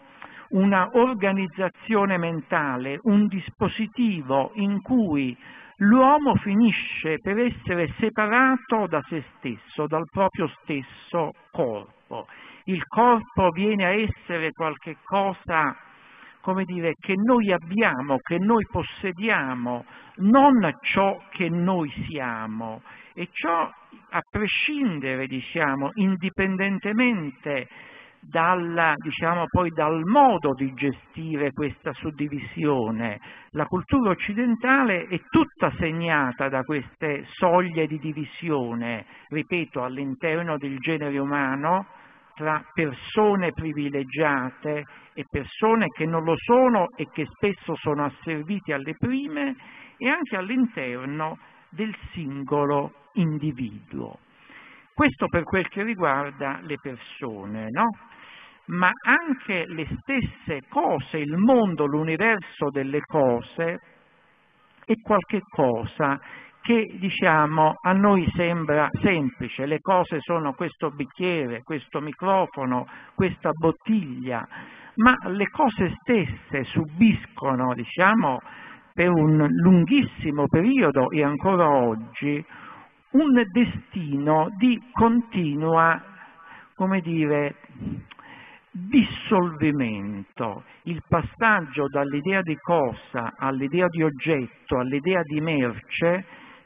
una 0.49 0.89
organizzazione 0.93 2.17
mentale, 2.17 2.99
un 3.03 3.27
dispositivo 3.27 4.51
in 4.55 4.81
cui 4.81 5.35
l'uomo 5.77 6.35
finisce 6.35 7.19
per 7.19 7.37
essere 7.37 7.93
separato 7.99 8.87
da 8.87 9.03
se 9.07 9.23
stesso, 9.37 9.87
dal 9.87 10.05
proprio 10.11 10.47
stesso 10.61 11.33
corpo. 11.51 12.27
Il 12.65 12.85
corpo 12.85 13.49
viene 13.49 13.85
a 13.85 13.93
essere 13.93 14.51
qualche 14.51 14.97
cosa, 15.03 15.75
come 16.41 16.63
dire, 16.65 16.95
che 16.99 17.13
noi 17.15 17.51
abbiamo, 17.51 18.17
che 18.17 18.37
noi 18.39 18.65
possediamo, 18.69 19.85
non 20.17 20.77
ciò 20.81 21.21
che 21.29 21.49
noi 21.49 21.89
siamo. 22.09 22.81
E 23.13 23.29
ciò 23.31 23.71
a 24.09 24.21
prescindere, 24.29 25.27
diciamo, 25.27 25.91
indipendentemente 25.95 27.67
dal, 28.29 28.93
diciamo, 28.97 29.45
poi 29.47 29.69
dal 29.71 30.03
modo 30.03 30.53
di 30.53 30.73
gestire 30.73 31.51
questa 31.51 31.93
suddivisione. 31.93 33.19
La 33.51 33.65
cultura 33.65 34.11
occidentale 34.11 35.05
è 35.07 35.21
tutta 35.29 35.71
segnata 35.77 36.49
da 36.49 36.61
queste 36.63 37.25
soglie 37.31 37.87
di 37.87 37.99
divisione, 37.99 39.05
ripeto, 39.29 39.83
all'interno 39.83 40.57
del 40.57 40.77
genere 40.79 41.17
umano, 41.17 41.87
tra 42.35 42.63
persone 42.73 43.51
privilegiate 43.51 44.83
e 45.13 45.25
persone 45.27 45.87
che 45.87 46.05
non 46.05 46.23
lo 46.23 46.35
sono 46.37 46.89
e 46.95 47.07
che 47.11 47.25
spesso 47.25 47.75
sono 47.75 48.05
asserviti 48.05 48.71
alle 48.73 48.93
prime 48.95 49.55
e 49.97 50.07
anche 50.07 50.35
all'interno 50.35 51.39
del 51.69 51.95
singolo 52.11 52.93
individuo. 53.13 54.19
Questo 54.93 55.27
per 55.27 55.43
quel 55.43 55.67
che 55.67 55.83
riguarda 55.83 56.59
le 56.61 56.77
persone, 56.81 57.69
no? 57.69 57.89
Ma 58.67 58.89
anche 59.03 59.65
le 59.67 59.87
stesse 59.99 60.63
cose, 60.69 61.17
il 61.17 61.37
mondo, 61.37 61.85
l'universo 61.85 62.69
delle 62.69 63.01
cose, 63.01 63.79
è 64.85 64.93
qualche 65.01 65.41
cosa 65.49 66.19
che 66.61 66.97
diciamo 66.99 67.75
a 67.81 67.93
noi 67.93 68.29
sembra 68.35 68.89
semplice, 69.01 69.65
le 69.65 69.79
cose 69.79 70.19
sono 70.19 70.53
questo 70.53 70.91
bicchiere, 70.91 71.63
questo 71.63 72.01
microfono, 72.01 72.87
questa 73.15 73.51
bottiglia, 73.51 74.45
ma 74.95 75.15
le 75.29 75.49
cose 75.49 75.95
stesse 76.01 76.65
subiscono, 76.65 77.73
diciamo, 77.73 78.39
per 78.93 79.09
un 79.09 79.47
lunghissimo 79.47 80.47
periodo 80.47 81.09
e 81.11 81.23
ancora 81.23 81.69
oggi 81.69 82.43
un 83.11 83.43
destino 83.51 84.49
di 84.57 84.81
continua, 84.91 86.01
come 86.75 86.99
dire, 86.99 87.55
dissolvimento, 88.85 90.63
il 90.83 91.01
passaggio 91.07 91.87
dall'idea 91.87 92.41
di 92.41 92.55
cosa 92.55 93.33
all'idea 93.37 93.87
di 93.87 94.03
oggetto, 94.03 94.77
all'idea 94.77 95.21
di 95.23 95.41
merce, 95.41 96.25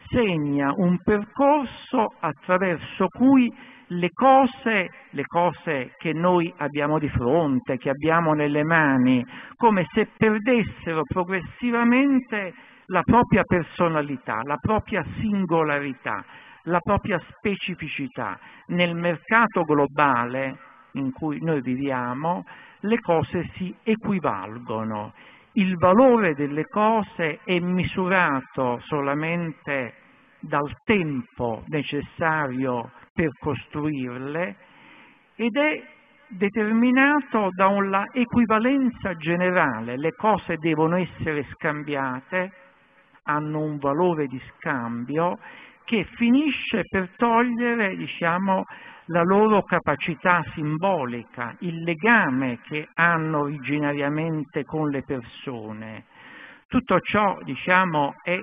segna 0.09 0.73
un 0.75 0.97
percorso 1.01 2.15
attraverso 2.19 3.07
cui 3.07 3.51
le 3.87 4.09
cose, 4.13 4.89
le 5.09 5.25
cose 5.25 5.93
che 5.97 6.13
noi 6.13 6.53
abbiamo 6.57 6.99
di 6.99 7.09
fronte, 7.09 7.77
che 7.77 7.89
abbiamo 7.89 8.33
nelle 8.33 8.63
mani, 8.63 9.25
come 9.55 9.85
se 9.93 10.07
perdessero 10.17 11.03
progressivamente 11.03 12.53
la 12.87 13.01
propria 13.03 13.43
personalità, 13.43 14.41
la 14.43 14.57
propria 14.57 15.03
singolarità, 15.19 16.23
la 16.63 16.79
propria 16.79 17.21
specificità. 17.37 18.37
Nel 18.67 18.95
mercato 18.95 19.63
globale 19.63 20.69
in 20.93 21.11
cui 21.11 21.39
noi 21.41 21.61
viviamo, 21.61 22.45
le 22.81 22.99
cose 22.99 23.49
si 23.55 23.73
equivalgono. 23.83 25.13
Il 25.53 25.75
valore 25.77 26.33
delle 26.33 26.65
cose 26.65 27.39
è 27.43 27.59
misurato 27.59 28.79
solamente 28.85 29.95
dal 30.39 30.75
tempo 30.83 31.63
necessario 31.67 32.91
per 33.13 33.29
costruirle 33.37 34.55
ed 35.35 35.55
è 35.55 35.83
determinato 36.27 37.49
da 37.51 37.67
una 37.67 38.05
equivalenza 38.11 39.15
generale. 39.15 39.97
Le 39.97 40.13
cose 40.13 40.55
devono 40.57 40.95
essere 40.97 41.45
scambiate, 41.51 42.51
hanno 43.23 43.59
un 43.59 43.77
valore 43.77 44.25
di 44.27 44.41
scambio 44.55 45.37
che 45.83 46.05
finisce 46.15 46.83
per 46.89 47.13
togliere 47.17 47.95
diciamo, 47.97 48.63
la 49.11 49.23
loro 49.23 49.63
capacità 49.63 50.41
simbolica, 50.53 51.53
il 51.59 51.83
legame 51.83 52.59
che 52.63 52.87
hanno 52.93 53.41
originariamente 53.41 54.63
con 54.63 54.89
le 54.89 55.03
persone. 55.03 56.05
Tutto 56.67 56.99
ciò 57.01 57.37
diciamo, 57.43 58.15
è 58.23 58.41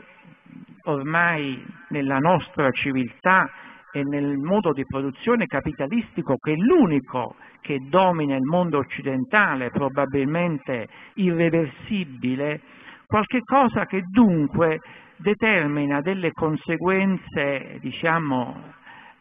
ormai 0.85 1.65
nella 1.89 2.19
nostra 2.19 2.71
civiltà 2.71 3.51
e 3.91 4.03
nel 4.05 4.37
modo 4.37 4.73
di 4.73 4.85
produzione 4.85 5.47
capitalistico 5.47 6.37
che 6.37 6.53
è 6.53 6.57
l'unico 6.57 7.37
che 7.63 7.79
domina 7.89 8.37
il 8.37 8.43
mondo 8.43 8.77
occidentale, 8.79 9.71
probabilmente 9.71 10.87
irreversibile, 11.15 12.61
qualche 13.07 13.41
cosa 13.43 13.87
che 13.87 14.03
dunque 14.11 14.81
determina 15.17 16.03
delle 16.03 16.31
conseguenze, 16.33 17.79
diciamo, 17.81 18.77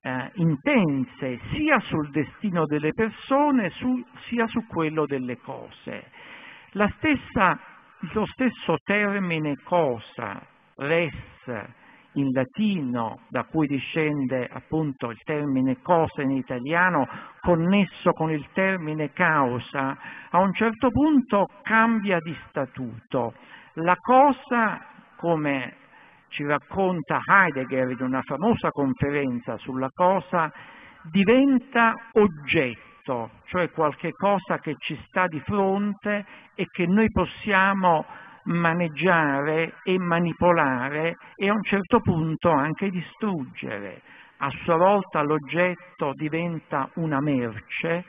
eh, 0.08 0.32
intense 0.36 1.38
sia 1.52 1.80
sul 1.82 2.10
destino 2.12 2.66
delle 2.66 2.94
persone 2.94 3.70
su, 3.72 4.02
sia 4.28 4.48
su 4.48 4.66
quello 4.66 5.06
delle 5.06 5.38
cose. 5.38 6.06
Stessa, 6.72 7.60
lo 8.14 8.26
stesso 8.28 8.78
termine 8.86 9.56
cosa, 9.64 10.40
res, 10.76 11.14
in 12.14 12.32
latino, 12.32 13.20
da 13.30 13.44
cui 13.44 13.68
discende 13.68 14.48
appunto 14.50 15.10
il 15.10 15.20
termine 15.26 15.82
cosa 15.82 16.22
in 16.22 16.32
italiano, 16.32 17.06
connesso 17.42 18.12
con 18.12 18.32
il 18.32 18.48
termine 18.54 19.12
causa, 19.12 19.98
a 20.30 20.40
un 20.40 20.54
certo 20.54 20.90
punto 20.90 21.48
cambia 21.64 22.20
di 22.20 22.36
statuto. 22.48 23.34
La 23.74 23.98
cosa, 23.98 24.82
come 25.18 25.86
ci 26.30 26.46
racconta 26.46 27.22
Heidegger 27.26 27.92
in 27.92 28.02
una 28.02 28.22
famosa 28.22 28.70
conferenza 28.70 29.58
sulla 29.58 29.90
cosa, 29.94 30.52
diventa 31.10 31.94
oggetto, 32.14 33.32
cioè 33.46 33.70
qualche 33.72 34.12
cosa 34.12 34.60
che 34.60 34.76
ci 34.78 35.00
sta 35.08 35.28
di 35.28 35.40
fronte 35.42 36.26
e 36.56 36.66
che 36.66 36.86
noi 36.86 37.10
possiamo 37.12 38.06
maneggiare 38.44 39.76
e 39.84 39.98
manipolare 39.98 41.16
e 41.36 41.50
a 41.50 41.54
un 41.54 41.64
certo 41.64 42.00
punto 42.00 42.50
anche 42.50 42.90
distruggere. 42.90 44.02
A 44.38 44.50
sua 44.64 44.78
volta 44.78 45.22
l'oggetto 45.22 46.14
diventa 46.14 46.90
una 46.96 47.20
merce 47.20 48.06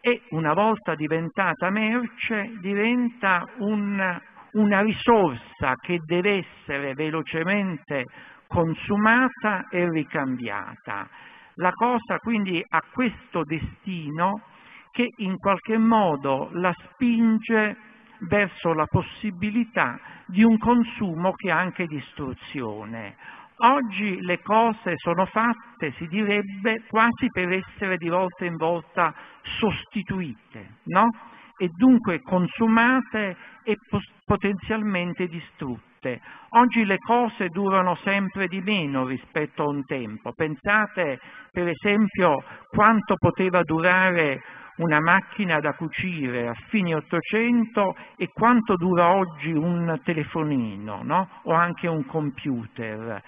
e 0.00 0.22
una 0.30 0.52
volta 0.52 0.94
diventata 0.94 1.70
merce 1.70 2.52
diventa 2.60 3.46
un 3.58 4.20
una 4.54 4.80
risorsa 4.80 5.74
che 5.80 6.00
deve 6.04 6.44
essere 6.44 6.94
velocemente 6.94 8.04
consumata 8.46 9.68
e 9.70 9.88
ricambiata. 9.88 11.08
La 11.54 11.72
cosa 11.72 12.18
quindi 12.18 12.64
ha 12.66 12.82
questo 12.92 13.44
destino 13.44 14.42
che 14.90 15.08
in 15.18 15.38
qualche 15.38 15.76
modo 15.76 16.50
la 16.52 16.74
spinge 16.78 17.76
verso 18.20 18.72
la 18.72 18.86
possibilità 18.86 19.98
di 20.26 20.42
un 20.42 20.56
consumo 20.58 21.32
che 21.32 21.50
ha 21.50 21.58
anche 21.58 21.86
distruzione. 21.86 23.16
Oggi 23.58 24.20
le 24.20 24.40
cose 24.42 24.94
sono 24.96 25.26
fatte, 25.26 25.92
si 25.96 26.06
direbbe, 26.08 26.82
quasi 26.88 27.28
per 27.30 27.52
essere 27.52 27.96
di 27.96 28.08
volta 28.08 28.44
in 28.44 28.56
volta 28.56 29.14
sostituite, 29.42 30.78
no? 30.84 31.08
E 31.56 31.68
dunque 31.68 32.20
consumate 32.20 33.36
e 33.62 33.76
potenzialmente 34.24 35.28
distrutte. 35.28 36.20
Oggi 36.50 36.84
le 36.84 36.98
cose 36.98 37.48
durano 37.48 37.96
sempre 38.02 38.46
di 38.46 38.60
meno 38.60 39.06
rispetto 39.06 39.62
a 39.62 39.68
un 39.68 39.84
tempo. 39.84 40.32
Pensate 40.32 41.20
per 41.50 41.68
esempio 41.68 42.42
quanto 42.68 43.14
poteva 43.16 43.62
durare 43.62 44.42
una 44.76 45.00
macchina 45.00 45.60
da 45.60 45.72
cucire 45.74 46.48
a 46.48 46.54
fine 46.68 46.94
Ottocento 46.94 47.94
e 48.16 48.28
quanto 48.32 48.74
dura 48.76 49.14
oggi 49.14 49.52
un 49.52 50.00
telefonino 50.02 51.02
no? 51.02 51.28
o 51.44 51.52
anche 51.52 51.86
un 51.86 52.04
computer. 52.06 53.22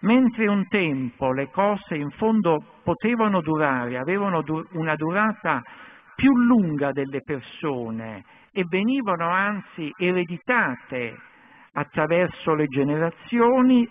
Mentre 0.00 0.46
un 0.46 0.66
tempo 0.68 1.32
le 1.32 1.50
cose 1.50 1.94
in 1.94 2.10
fondo 2.10 2.62
potevano 2.82 3.40
durare, 3.40 3.98
avevano 3.98 4.42
una 4.72 4.94
durata 4.94 5.62
più 6.20 6.36
lunga 6.36 6.92
delle 6.92 7.22
persone 7.22 8.22
e 8.52 8.66
venivano 8.68 9.30
anzi 9.30 9.90
ereditate 9.96 11.16
attraverso 11.72 12.54
le 12.54 12.66
generazioni 12.66 13.88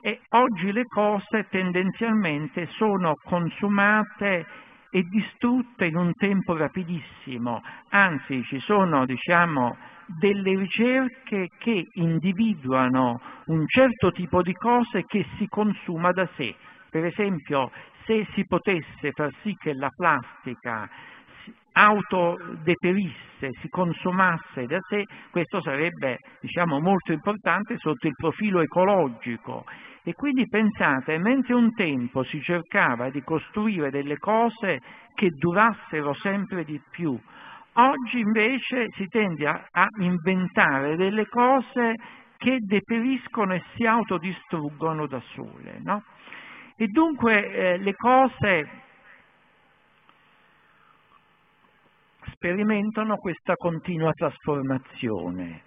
e 0.00 0.20
oggi 0.28 0.70
le 0.70 0.84
cose 0.84 1.48
tendenzialmente 1.50 2.66
sono 2.66 3.14
consumate 3.24 4.46
e 4.90 5.02
distrutte 5.08 5.86
in 5.86 5.96
un 5.96 6.12
tempo 6.14 6.56
rapidissimo, 6.56 7.60
anzi 7.88 8.44
ci 8.44 8.60
sono 8.60 9.04
diciamo, 9.04 9.76
delle 10.06 10.56
ricerche 10.56 11.48
che 11.58 11.88
individuano 11.94 13.20
un 13.46 13.66
certo 13.66 14.12
tipo 14.12 14.40
di 14.42 14.52
cose 14.52 15.04
che 15.04 15.26
si 15.36 15.48
consuma 15.48 16.12
da 16.12 16.28
sé. 16.36 16.54
Per 16.90 17.04
esempio, 17.06 17.72
se 18.04 18.26
si 18.34 18.44
potesse 18.46 19.10
far 19.12 19.32
sì 19.42 19.56
che 19.58 19.72
la 19.74 19.90
plastica 19.96 20.88
autodeperisse, 21.72 23.50
si 23.60 23.68
consumasse 23.68 24.66
da 24.66 24.78
sé, 24.88 25.04
questo 25.30 25.60
sarebbe 25.62 26.18
diciamo, 26.40 26.80
molto 26.80 27.12
importante 27.12 27.76
sotto 27.78 28.06
il 28.06 28.14
profilo 28.14 28.60
ecologico 28.60 29.64
e 30.04 30.14
quindi 30.14 30.48
pensate, 30.48 31.18
mentre 31.18 31.54
un 31.54 31.72
tempo 31.74 32.24
si 32.24 32.40
cercava 32.42 33.08
di 33.10 33.22
costruire 33.22 33.90
delle 33.90 34.18
cose 34.18 34.80
che 35.14 35.30
durassero 35.30 36.12
sempre 36.14 36.64
di 36.64 36.80
più, 36.90 37.16
oggi 37.74 38.18
invece 38.18 38.88
si 38.96 39.06
tende 39.06 39.46
a, 39.46 39.64
a 39.70 39.86
inventare 40.00 40.96
delle 40.96 41.28
cose 41.28 41.94
che 42.36 42.58
deperiscono 42.60 43.54
e 43.54 43.62
si 43.76 43.86
autodistruggono 43.86 45.06
da 45.06 45.22
sole. 45.34 45.78
No? 45.84 46.02
E 46.76 46.88
dunque 46.88 47.52
eh, 47.52 47.78
le 47.78 47.94
cose 47.94 48.68
sperimentano 52.42 53.18
questa 53.18 53.54
continua 53.54 54.10
trasformazione. 54.10 55.62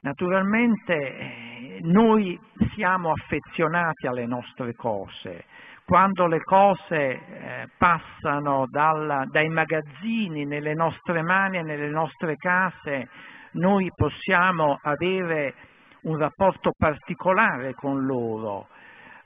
Naturalmente 0.00 1.78
noi 1.82 2.36
siamo 2.74 3.12
affezionati 3.12 4.08
alle 4.08 4.26
nostre 4.26 4.74
cose, 4.74 5.44
quando 5.84 6.26
le 6.26 6.40
cose 6.40 6.96
eh, 6.96 7.68
passano 7.78 8.66
dal, 8.68 9.28
dai 9.30 9.48
magazzini 9.48 10.44
nelle 10.46 10.74
nostre 10.74 11.22
mani 11.22 11.58
e 11.58 11.62
nelle 11.62 11.90
nostre 11.90 12.34
case, 12.34 13.08
noi 13.52 13.88
possiamo 13.94 14.80
avere 14.82 15.54
un 16.02 16.16
rapporto 16.16 16.72
particolare 16.76 17.74
con 17.74 18.04
loro. 18.04 18.66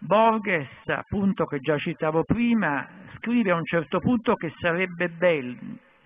Borges, 0.01 0.69
appunto 0.87 1.47
che 1.47 1.61
già 1.61 1.79
citavo 1.79 2.25
prima, 2.25 2.87
scrive 3.17 3.53
a 3.53 3.57
un 3.57 3.65
certo 3.65 4.01
punto 4.01 4.35
che 4.35 4.53
sarebbe 4.59 5.09
bello, 5.09 5.57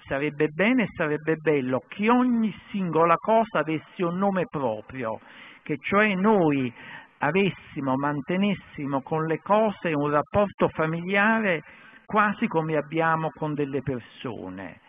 sarebbe 0.08 0.48
bene 0.48 0.84
e 0.84 0.88
sarebbe 0.96 1.36
bello 1.36 1.84
che 1.86 2.10
ogni 2.10 2.52
singola 2.70 3.14
cosa 3.16 3.60
avesse 3.60 4.02
un 4.02 4.16
nome 4.16 4.46
proprio, 4.50 5.20
che 5.62 5.76
cioè 5.80 6.14
noi 6.14 6.72
avessimo, 7.18 7.94
mantenessimo 7.96 9.02
con 9.02 9.26
le 9.26 9.38
cose 9.40 9.92
un 9.92 10.10
rapporto 10.10 10.68
familiare 10.68 11.62
quasi 12.04 12.46
come 12.46 12.76
abbiamo 12.76 13.28
con 13.30 13.54
delle 13.54 13.82
persone. 13.82 14.80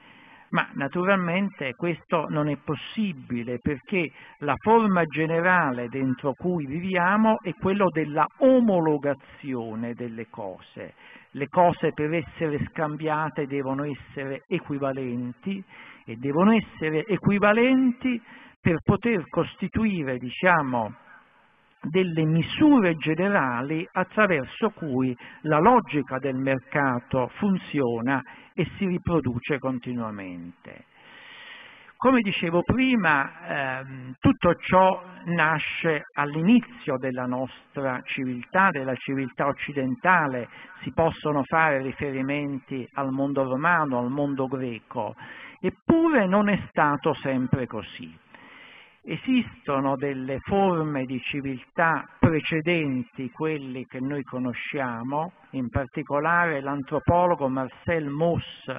Ma 0.52 0.68
naturalmente 0.74 1.76
questo 1.76 2.28
non 2.30 2.50
è 2.50 2.58
possibile 2.58 3.60
perché 3.60 4.12
la 4.40 4.56
forma 4.58 5.04
generale 5.04 5.90
dentro 5.90 6.34
cui 6.34 6.66
viviamo 6.66 7.40
è 7.42 7.54
quello 7.54 7.90
della 7.92 8.26
omologazione 8.38 9.94
delle 9.94 10.28
cose. 10.30 10.94
Le 11.34 11.48
cose 11.48 11.94
per 11.94 12.12
essere 12.14 12.66
scambiate 12.70 13.46
devono 13.46 13.84
essere 13.84 14.44
equivalenti 14.48 15.64
e 16.06 16.16
devono 16.16 16.52
essere 16.54 17.06
equivalenti 17.06 18.20
per 18.60 18.80
poter 18.84 19.28
costituire, 19.30 20.18
diciamo, 20.18 20.96
delle 21.82 22.26
misure 22.26 22.96
generali 22.96 23.88
attraverso 23.92 24.72
cui 24.72 25.16
la 25.42 25.60
logica 25.60 26.18
del 26.18 26.36
mercato 26.36 27.28
funziona 27.36 28.22
e 28.54 28.68
si 28.78 28.86
riproduce 28.86 29.60
continuamente. 29.60 30.86
Come 32.02 32.22
dicevo 32.22 32.62
prima, 32.62 33.82
ehm, 33.82 34.14
tutto 34.22 34.56
ciò 34.56 35.04
nasce 35.26 36.04
all'inizio 36.14 36.96
della 36.98 37.26
nostra 37.26 38.00
civiltà, 38.06 38.70
della 38.70 38.96
civiltà 38.96 39.48
occidentale, 39.48 40.48
si 40.82 40.94
possono 40.94 41.44
fare 41.44 41.82
riferimenti 41.82 42.88
al 42.94 43.12
mondo 43.12 43.44
romano, 43.44 44.00
al 44.00 44.10
mondo 44.10 44.48
greco, 44.48 45.14
eppure 45.60 46.26
non 46.26 46.48
è 46.48 46.58
stato 46.70 47.14
sempre 47.16 47.68
così. 47.68 48.18
Esistono 49.02 49.98
delle 49.98 50.40
forme 50.40 51.04
di 51.04 51.20
civiltà 51.20 52.08
precedenti 52.18 53.30
quelli 53.30 53.86
che 53.86 54.00
noi 54.00 54.24
conosciamo, 54.24 55.34
in 55.50 55.68
particolare 55.68 56.62
l'antropologo 56.62 57.50
Marcel 57.50 58.08
Mauss 58.08 58.72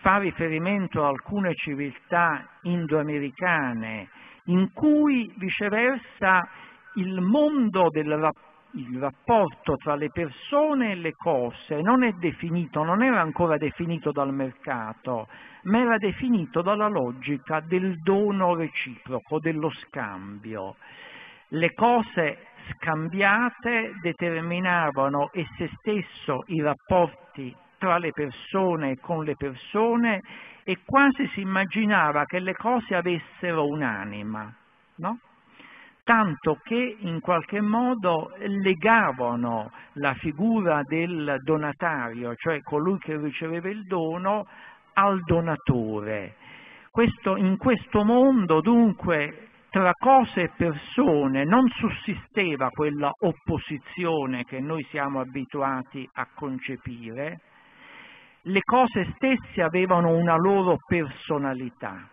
fa 0.00 0.18
riferimento 0.18 1.04
a 1.04 1.08
alcune 1.08 1.54
civiltà 1.54 2.46
indoamericane 2.62 4.08
in 4.44 4.72
cui 4.72 5.32
viceversa 5.36 6.48
il 6.94 7.20
mondo 7.20 7.88
del 7.90 8.16
rapporto 8.16 8.48
il 8.74 9.00
rapporto 9.00 9.74
tra 9.76 9.96
le 9.96 10.10
persone 10.10 10.92
e 10.92 10.94
le 10.94 11.12
cose 11.14 11.80
non 11.80 12.04
è 12.04 12.12
definito, 12.12 12.84
non 12.84 13.02
era 13.02 13.20
ancora 13.20 13.56
definito 13.56 14.12
dal 14.12 14.32
mercato, 14.32 15.26
ma 15.62 15.80
era 15.80 15.96
definito 15.98 16.62
dalla 16.62 16.86
logica 16.86 17.58
del 17.58 17.96
dono 18.00 18.54
reciproco, 18.54 19.40
dello 19.40 19.70
scambio. 19.70 20.76
Le 21.48 21.74
cose 21.74 22.46
scambiate 22.74 23.94
determinavano 24.00 25.30
esse 25.32 25.68
stesso 25.78 26.44
i 26.46 26.60
rapporti 26.60 27.52
tra 27.80 27.96
le 27.96 28.12
persone 28.12 28.90
e 28.90 28.98
con 29.00 29.24
le 29.24 29.36
persone 29.36 30.20
e 30.64 30.80
quasi 30.84 31.26
si 31.28 31.40
immaginava 31.40 32.26
che 32.26 32.38
le 32.38 32.52
cose 32.52 32.94
avessero 32.94 33.66
un'anima, 33.66 34.54
no? 34.96 35.18
tanto 36.04 36.58
che 36.62 36.96
in 36.98 37.20
qualche 37.20 37.62
modo 37.62 38.32
legavano 38.36 39.70
la 39.94 40.12
figura 40.14 40.82
del 40.82 41.38
donatario, 41.42 42.34
cioè 42.34 42.60
colui 42.60 42.98
che 42.98 43.16
riceveva 43.16 43.70
il 43.70 43.84
dono, 43.84 44.46
al 44.94 45.20
donatore. 45.22 46.34
Questo, 46.90 47.36
in 47.36 47.56
questo 47.56 48.04
mondo 48.04 48.60
dunque 48.60 49.48
tra 49.70 49.92
cose 49.94 50.42
e 50.42 50.50
persone 50.54 51.44
non 51.44 51.66
sussisteva 51.68 52.68
quella 52.68 53.10
opposizione 53.20 54.44
che 54.44 54.60
noi 54.60 54.84
siamo 54.90 55.20
abituati 55.20 56.06
a 56.14 56.26
concepire, 56.34 57.40
le 58.44 58.62
cose 58.62 59.12
stesse 59.16 59.62
avevano 59.62 60.16
una 60.16 60.36
loro 60.36 60.76
personalità 60.86 62.08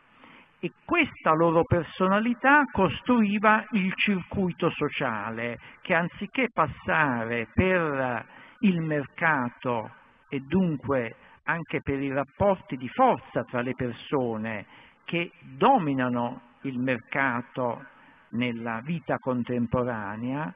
e 0.59 0.71
questa 0.83 1.33
loro 1.33 1.63
personalità 1.63 2.63
costruiva 2.71 3.63
il 3.71 3.93
circuito 3.95 4.69
sociale 4.71 5.59
che 5.81 5.93
anziché 5.93 6.49
passare 6.51 7.47
per 7.53 8.25
il 8.59 8.81
mercato 8.81 9.91
e 10.29 10.39
dunque 10.39 11.15
anche 11.43 11.81
per 11.81 12.01
i 12.01 12.11
rapporti 12.11 12.75
di 12.75 12.89
forza 12.89 13.43
tra 13.43 13.61
le 13.61 13.73
persone 13.75 14.65
che 15.05 15.31
dominano 15.41 16.41
il 16.63 16.77
mercato 16.79 17.85
nella 18.29 18.81
vita 18.83 19.17
contemporanea, 19.19 20.53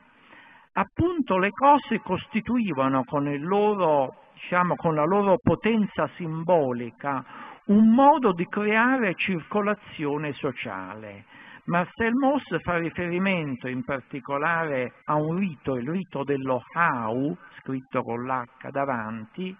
appunto 0.73 1.37
le 1.37 1.51
cose 1.51 2.01
costituivano 2.01 3.05
con, 3.05 3.33
loro, 3.39 4.30
diciamo, 4.41 4.75
con 4.75 4.95
la 4.95 5.05
loro 5.05 5.37
potenza 5.37 6.09
simbolica 6.15 7.23
un 7.65 7.93
modo 7.93 8.33
di 8.33 8.47
creare 8.47 9.13
circolazione 9.15 10.33
sociale. 10.33 11.25
Marcel 11.65 12.13
Mauss 12.15 12.59
fa 12.61 12.77
riferimento 12.77 13.67
in 13.67 13.83
particolare 13.83 14.93
a 15.05 15.15
un 15.15 15.37
rito, 15.37 15.75
il 15.75 15.87
rito 15.87 16.23
dello 16.23 16.63
Hau, 16.73 17.37
scritto 17.59 18.01
con 18.01 18.25
l'H 18.25 18.71
davanti, 18.71 19.55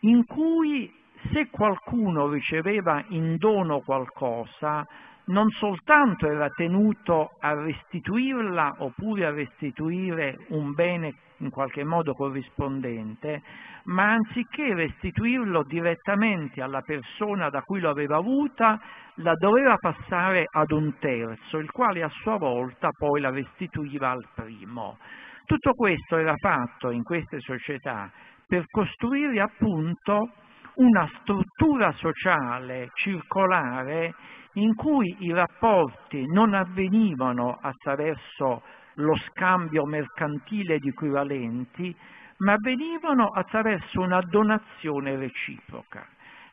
in 0.00 0.26
cui 0.26 0.92
se 1.32 1.48
qualcuno 1.48 2.28
riceveva 2.28 3.02
in 3.10 3.36
dono 3.36 3.80
qualcosa, 3.80 4.84
non 5.26 5.48
soltanto 5.50 6.26
era 6.28 6.48
tenuto 6.50 7.30
a 7.38 7.54
restituirla 7.54 8.76
oppure 8.78 9.26
a 9.26 9.30
restituire 9.30 10.38
un 10.48 10.72
bene 10.72 11.14
in 11.38 11.50
qualche 11.50 11.84
modo 11.84 12.14
corrispondente, 12.14 13.42
ma 13.84 14.12
anziché 14.12 14.74
restituirlo 14.74 15.62
direttamente 15.64 16.60
alla 16.62 16.80
persona 16.82 17.48
da 17.48 17.62
cui 17.62 17.80
lo 17.80 17.90
aveva 17.90 18.16
avuta, 18.16 18.80
la 19.16 19.34
doveva 19.34 19.76
passare 19.76 20.44
ad 20.50 20.70
un 20.70 20.98
terzo, 20.98 21.58
il 21.58 21.70
quale 21.70 22.02
a 22.02 22.10
sua 22.22 22.36
volta 22.36 22.90
poi 22.96 23.20
la 23.20 23.30
restituiva 23.30 24.10
al 24.10 24.26
primo. 24.34 24.98
Tutto 25.44 25.72
questo 25.72 26.18
era 26.18 26.34
fatto 26.36 26.90
in 26.90 27.02
queste 27.02 27.40
società 27.40 28.10
per 28.46 28.64
costruire 28.70 29.40
appunto 29.40 30.30
una 30.74 31.08
struttura 31.20 31.92
sociale 31.92 32.90
circolare 32.94 34.14
in 34.54 34.74
cui 34.74 35.16
i 35.20 35.32
rapporti 35.32 36.24
non 36.26 36.54
avvenivano 36.54 37.58
attraverso 37.60 38.62
lo 38.98 39.16
scambio 39.28 39.84
mercantile 39.84 40.78
di 40.78 40.88
equivalenti, 40.88 41.94
ma 42.38 42.52
avvenivano 42.52 43.28
attraverso 43.28 44.00
una 44.00 44.20
donazione 44.20 45.16
reciproca. 45.16 46.06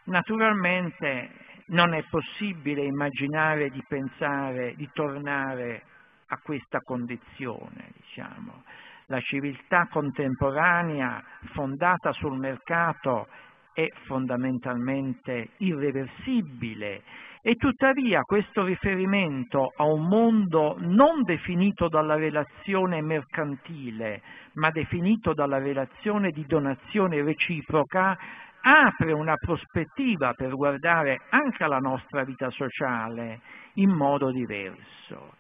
Naturalmente 0.06 1.32
non 1.68 1.94
è 1.94 2.04
possibile 2.10 2.84
immaginare 2.84 3.70
di 3.70 3.84
pensare 3.88 4.76
di 4.76 4.88
tornare 4.94 5.84
a 6.28 6.40
questa 6.44 6.80
condizione, 6.80 7.92
diciamo. 7.96 8.64
La 9.08 9.20
civiltà 9.22 9.88
contemporanea 9.90 11.24
fondata 11.54 12.12
sul 12.12 12.38
mercato 12.38 13.28
è 13.74 13.88
fondamentalmente 14.06 15.50
irreversibile 15.58 17.04
e 17.48 17.58
tuttavia 17.58 18.22
questo 18.22 18.64
riferimento 18.64 19.72
a 19.76 19.84
un 19.84 20.08
mondo 20.08 20.78
non 20.80 21.22
definito 21.22 21.88
dalla 21.90 22.16
relazione 22.16 23.04
mercantile, 23.04 24.24
ma 24.54 24.72
definito 24.72 25.36
dalla 25.36 25.60
relazione 25.60 26.32
di 26.32 26.44
donazione 26.48 27.22
reciproca, 27.22 28.18
apre 28.62 29.12
una 29.12 29.36
prospettiva 29.36 30.34
per 30.34 30.56
guardare 30.56 31.22
anche 31.30 31.64
alla 31.64 31.78
nostra 31.78 32.24
vita 32.24 32.50
sociale 32.50 33.42
in 33.74 33.92
modo 33.92 34.32
diverso. 34.32 35.36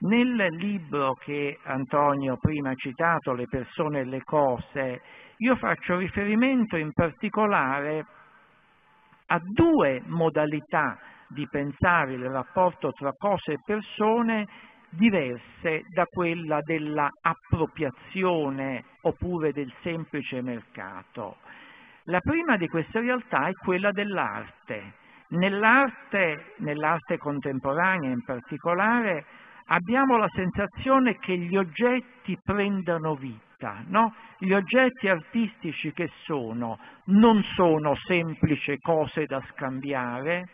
Nel 0.00 0.46
libro 0.50 1.14
che 1.14 1.58
Antonio 1.62 2.36
prima 2.36 2.68
ha 2.68 2.74
citato, 2.74 3.32
Le 3.32 3.46
persone 3.48 4.00
e 4.00 4.04
le 4.04 4.22
cose, 4.24 5.00
io 5.38 5.56
faccio 5.56 5.96
riferimento 5.96 6.76
in 6.76 6.92
particolare 6.92 8.04
a 9.28 9.40
due 9.42 10.02
modalità 10.04 10.98
di 11.30 11.46
pensare 11.48 12.14
il 12.14 12.28
rapporto 12.28 12.90
tra 12.92 13.12
cose 13.16 13.52
e 13.52 13.60
persone 13.64 14.46
diverse 14.90 15.84
da 15.94 16.04
quella 16.06 16.60
dell'appropriazione 16.62 18.84
oppure 19.02 19.52
del 19.52 19.72
semplice 19.82 20.42
mercato. 20.42 21.36
La 22.04 22.20
prima 22.20 22.56
di 22.56 22.66
queste 22.66 23.00
realtà 23.00 23.46
è 23.46 23.52
quella 23.52 23.92
dell'arte. 23.92 24.94
Nell'arte, 25.28 26.54
nell'arte 26.58 27.18
contemporanea 27.18 28.10
in 28.10 28.24
particolare, 28.24 29.24
abbiamo 29.66 30.16
la 30.16 30.28
sensazione 30.34 31.18
che 31.18 31.36
gli 31.36 31.56
oggetti 31.56 32.36
prendano 32.42 33.14
vita. 33.14 33.84
No? 33.86 34.12
Gli 34.38 34.52
oggetti 34.52 35.06
artistici 35.06 35.92
che 35.92 36.10
sono 36.24 36.80
non 37.06 37.40
sono 37.54 37.94
semplici 38.06 38.76
cose 38.78 39.26
da 39.26 39.40
scambiare, 39.50 40.48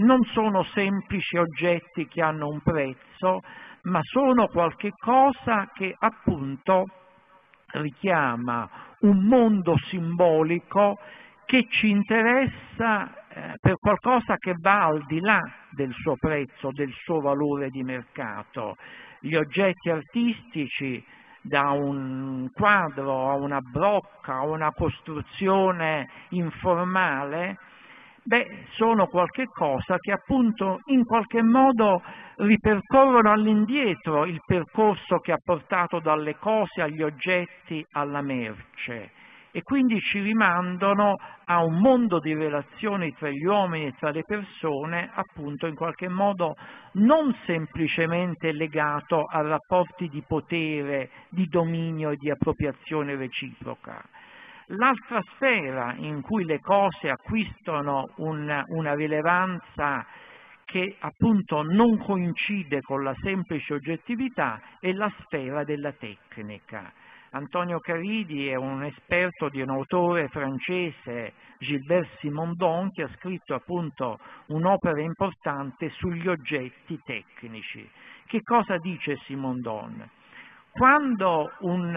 non 0.00 0.22
sono 0.32 0.62
semplici 0.64 1.36
oggetti 1.36 2.06
che 2.06 2.22
hanno 2.22 2.48
un 2.48 2.60
prezzo, 2.60 3.40
ma 3.82 4.00
sono 4.02 4.46
qualche 4.48 4.92
cosa 4.96 5.70
che 5.72 5.94
appunto 5.98 6.86
richiama 7.72 8.68
un 9.00 9.24
mondo 9.24 9.76
simbolico 9.88 10.98
che 11.44 11.66
ci 11.68 11.90
interessa 11.90 13.26
eh, 13.28 13.54
per 13.60 13.76
qualcosa 13.78 14.36
che 14.36 14.54
va 14.58 14.84
al 14.84 15.04
di 15.06 15.20
là 15.20 15.40
del 15.70 15.92
suo 15.94 16.14
prezzo, 16.16 16.70
del 16.72 16.92
suo 16.92 17.20
valore 17.20 17.70
di 17.70 17.82
mercato. 17.82 18.76
Gli 19.20 19.34
oggetti 19.34 19.90
artistici 19.90 21.04
da 21.42 21.70
un 21.70 22.50
quadro 22.52 23.30
a 23.30 23.34
una 23.34 23.60
brocca, 23.60 24.34
a 24.34 24.44
una 24.44 24.72
costruzione 24.72 26.08
informale, 26.30 27.56
beh, 28.22 28.66
sono 28.70 29.06
qualche 29.06 29.46
cosa 29.46 29.98
che 29.98 30.12
appunto 30.12 30.80
in 30.86 31.04
qualche 31.04 31.42
modo 31.42 32.02
ripercorrono 32.36 33.30
all'indietro 33.30 34.24
il 34.24 34.40
percorso 34.44 35.18
che 35.18 35.32
ha 35.32 35.40
portato 35.42 36.00
dalle 36.00 36.36
cose 36.36 36.82
agli 36.82 37.02
oggetti 37.02 37.84
alla 37.92 38.22
merce 38.22 39.12
e 39.52 39.62
quindi 39.62 40.00
ci 40.00 40.20
rimandano 40.20 41.16
a 41.46 41.64
un 41.64 41.78
mondo 41.78 42.20
di 42.20 42.34
relazioni 42.34 43.12
tra 43.14 43.28
gli 43.30 43.44
uomini 43.44 43.86
e 43.86 43.94
tra 43.98 44.10
le 44.10 44.22
persone, 44.22 45.10
appunto 45.12 45.66
in 45.66 45.74
qualche 45.74 46.08
modo 46.08 46.54
non 46.92 47.34
semplicemente 47.46 48.52
legato 48.52 49.24
a 49.24 49.40
rapporti 49.40 50.08
di 50.08 50.22
potere, 50.26 51.10
di 51.28 51.46
dominio 51.46 52.10
e 52.10 52.16
di 52.16 52.30
appropriazione 52.30 53.16
reciproca. 53.16 54.00
L'altra 54.74 55.20
sfera 55.34 55.94
in 55.96 56.20
cui 56.20 56.44
le 56.44 56.60
cose 56.60 57.10
acquistano 57.10 58.10
una, 58.18 58.62
una 58.68 58.94
rilevanza 58.94 60.06
che 60.64 60.94
appunto 61.00 61.62
non 61.62 61.98
coincide 61.98 62.80
con 62.80 63.02
la 63.02 63.14
semplice 63.20 63.74
oggettività 63.74 64.60
è 64.78 64.92
la 64.92 65.12
sfera 65.22 65.64
della 65.64 65.90
tecnica. 65.90 66.92
Antonio 67.30 67.80
Caridi 67.80 68.46
è 68.46 68.54
un 68.54 68.84
esperto 68.84 69.48
di 69.48 69.60
un 69.60 69.70
autore 69.70 70.28
francese, 70.28 71.32
Gilbert 71.58 72.18
Simondon, 72.18 72.92
che 72.92 73.02
ha 73.02 73.10
scritto 73.16 73.54
appunto 73.54 74.20
un'opera 74.46 75.00
importante 75.00 75.90
sugli 75.90 76.28
oggetti 76.28 76.96
tecnici. 77.04 77.88
Che 78.26 78.42
cosa 78.42 78.78
dice 78.78 79.16
Simondon? 79.24 80.08
Quando 80.70 81.50
un 81.60 81.96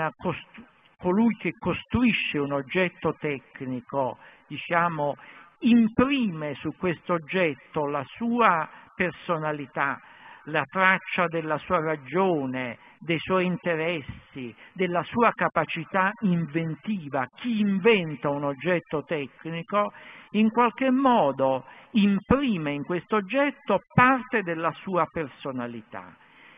colui 1.03 1.35
che 1.35 1.51
costruisce 1.59 2.37
un 2.37 2.53
oggetto 2.53 3.13
tecnico, 3.19 4.19
diciamo, 4.47 5.17
imprime 5.59 6.53
su 6.55 6.73
questo 6.77 7.15
oggetto 7.15 7.87
la 7.87 8.05
sua 8.15 8.69
personalità, 8.95 9.99
la 10.45 10.63
traccia 10.63 11.27
della 11.27 11.57
sua 11.57 11.81
ragione, 11.81 12.77
dei 12.99 13.19
suoi 13.19 13.45
interessi, 13.45 14.55
della 14.71 15.03
sua 15.03 15.33
capacità 15.33 16.13
inventiva. 16.21 17.27
Chi 17.35 17.59
inventa 17.59 18.29
un 18.29 18.45
oggetto 18.45 19.03
tecnico 19.03 19.91
in 20.31 20.51
qualche 20.51 20.89
modo 20.89 21.65
imprime 21.91 22.71
in 22.71 22.85
questo 22.85 23.17
oggetto 23.17 23.81
parte 23.93 24.41
della 24.41 24.71
sua 24.71 25.05
personalità. 25.11 26.15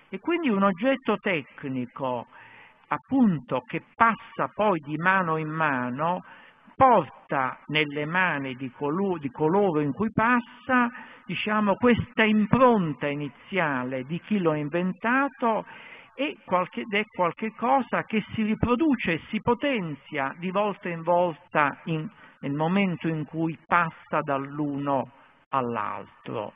E 0.10 0.20
quindi 0.20 0.50
un 0.50 0.62
oggetto 0.62 1.18
tecnico, 1.18 2.28
appunto, 2.88 3.62
che 3.62 3.84
passa 3.96 4.52
poi 4.54 4.80
di 4.80 4.98
mano 4.98 5.38
in 5.38 5.50
mano, 5.50 6.24
porta 6.76 7.58
nelle 7.68 8.06
mani 8.06 8.56
di, 8.56 8.70
coloro, 8.72 9.18
di 9.18 9.32
coloro 9.32 9.80
in 9.80 9.94
cui 9.94 10.12
passa 10.12 10.90
diciamo, 11.26 11.76
questa 11.76 12.24
impronta 12.24 13.08
iniziale 13.08 14.04
di 14.04 14.20
chi 14.22 14.40
lo 14.40 14.52
ha 14.52 14.58
inventato 14.58 15.66
ed 16.14 16.38
è 16.92 17.04
qualche 17.14 17.54
cosa 17.58 18.04
che 18.04 18.24
si 18.34 18.44
riproduce 18.44 19.14
e 19.14 19.22
si 19.30 19.42
potenzia 19.42 20.34
di 20.38 20.50
volta 20.50 20.88
in 20.88 21.02
volta 21.02 21.82
in, 21.86 22.08
nel 22.40 22.54
momento 22.54 23.08
in 23.10 23.26
cui 23.26 23.58
passa 23.66 24.22
dall'uno 24.22 25.12
all'altro. 25.50 26.54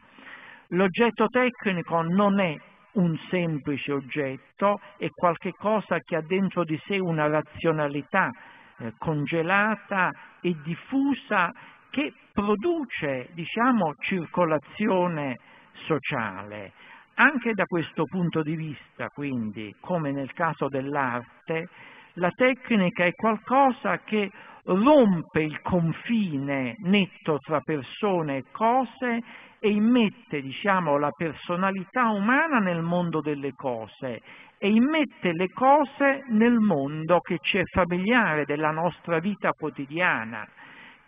L'oggetto 0.69 1.27
tecnico 1.27 2.01
non 2.03 2.39
è 2.39 2.55
un 2.93 3.17
semplice 3.29 3.91
oggetto, 3.91 4.79
è 4.97 5.09
qualcosa 5.09 5.99
che 5.99 6.15
ha 6.15 6.21
dentro 6.21 6.63
di 6.63 6.79
sé 6.85 6.97
una 6.97 7.27
razionalità 7.27 8.31
eh, 8.77 8.93
congelata 8.97 10.11
e 10.41 10.55
diffusa 10.63 11.51
che 11.89 12.13
produce, 12.33 13.29
diciamo, 13.33 13.95
circolazione 13.99 15.37
sociale. 15.85 16.73
Anche 17.15 17.53
da 17.53 17.65
questo 17.65 18.05
punto 18.05 18.41
di 18.41 18.55
vista, 18.55 19.09
quindi, 19.09 19.75
come 19.79 20.11
nel 20.11 20.31
caso 20.33 20.69
dell'arte, 20.69 21.67
La 22.13 22.31
tecnica 22.31 23.05
è 23.05 23.13
qualcosa 23.13 23.99
che 23.99 24.29
rompe 24.65 25.41
il 25.41 25.61
confine 25.61 26.75
netto 26.79 27.39
tra 27.39 27.61
persone 27.61 28.37
e 28.37 28.43
cose 28.51 29.23
e 29.59 29.69
immette 29.69 30.41
diciamo, 30.41 30.97
la 30.97 31.11
personalità 31.11 32.09
umana 32.09 32.59
nel 32.59 32.81
mondo 32.81 33.21
delle 33.21 33.53
cose 33.53 34.21
e 34.57 34.69
immette 34.69 35.31
le 35.33 35.49
cose 35.49 36.25
nel 36.29 36.59
mondo 36.59 37.19
che 37.19 37.37
ci 37.41 37.57
è 37.57 37.63
familiare 37.63 38.45
della 38.45 38.71
nostra 38.71 39.19
vita 39.19 39.51
quotidiana. 39.53 40.47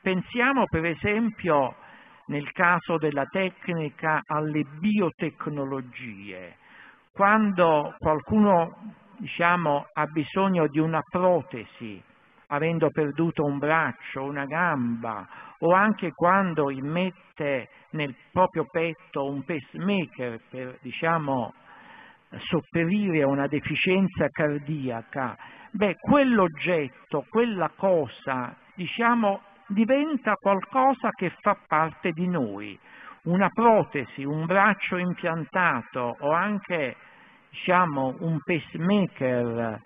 Pensiamo 0.02 0.66
per 0.66 0.86
esempio 0.86 1.76
nel 2.28 2.52
caso 2.54 2.98
della 2.98 3.26
tecnica 3.26 4.22
alle 4.26 4.64
biotecnologie. 4.64 6.56
Quando 7.12 7.94
qualcuno 7.98 8.96
diciamo, 9.18 9.86
ha 9.94 10.06
bisogno 10.06 10.68
di 10.68 10.80
una 10.80 11.02
protesi, 11.08 12.02
avendo 12.52 12.90
perduto 12.90 13.44
un 13.44 13.58
braccio, 13.58 14.24
una 14.24 14.46
gamba, 14.46 15.28
o 15.60 15.74
anche 15.74 16.12
quando 16.12 16.70
immette 16.70 17.70
nel 17.92 18.14
proprio 18.32 18.66
petto 18.70 19.26
un 19.26 19.44
pacemaker 19.44 20.42
per 20.50 20.78
diciamo, 20.82 21.54
sopperire 22.38 23.22
a 23.24 23.28
una 23.28 23.48
deficienza 23.48 24.28
cardiaca, 24.30 25.38
beh, 25.72 25.96
quell'oggetto, 26.00 27.26
quella 27.30 27.72
cosa, 27.76 28.54
diciamo, 28.76 29.42
diventa 29.68 30.36
qualcosa 30.36 31.10
che 31.12 31.32
fa 31.40 31.58
parte 31.68 32.12
di 32.12 32.28
noi. 32.28 32.78
Una 33.24 33.50
protesi, 33.50 34.24
un 34.24 34.46
braccio 34.46 34.98
impiantato 34.98 36.18
o 36.20 36.32
anche 36.32 36.96
diciamo, 37.52 38.16
un 38.20 38.40
pacemaker 38.44 39.82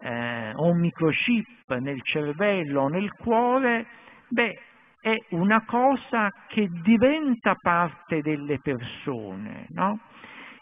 eh, 0.00 0.52
o 0.54 0.70
un 0.70 0.78
microchip 0.78 1.74
nel 1.78 2.02
cervello 2.02 2.82
o 2.82 2.88
nel 2.88 3.12
cuore, 3.12 3.86
beh, 4.28 4.58
è 5.00 5.16
una 5.30 5.64
cosa 5.64 6.30
che 6.48 6.68
diventa 6.82 7.54
parte 7.60 8.20
delle 8.20 8.58
persone, 8.60 9.66
no? 9.70 10.00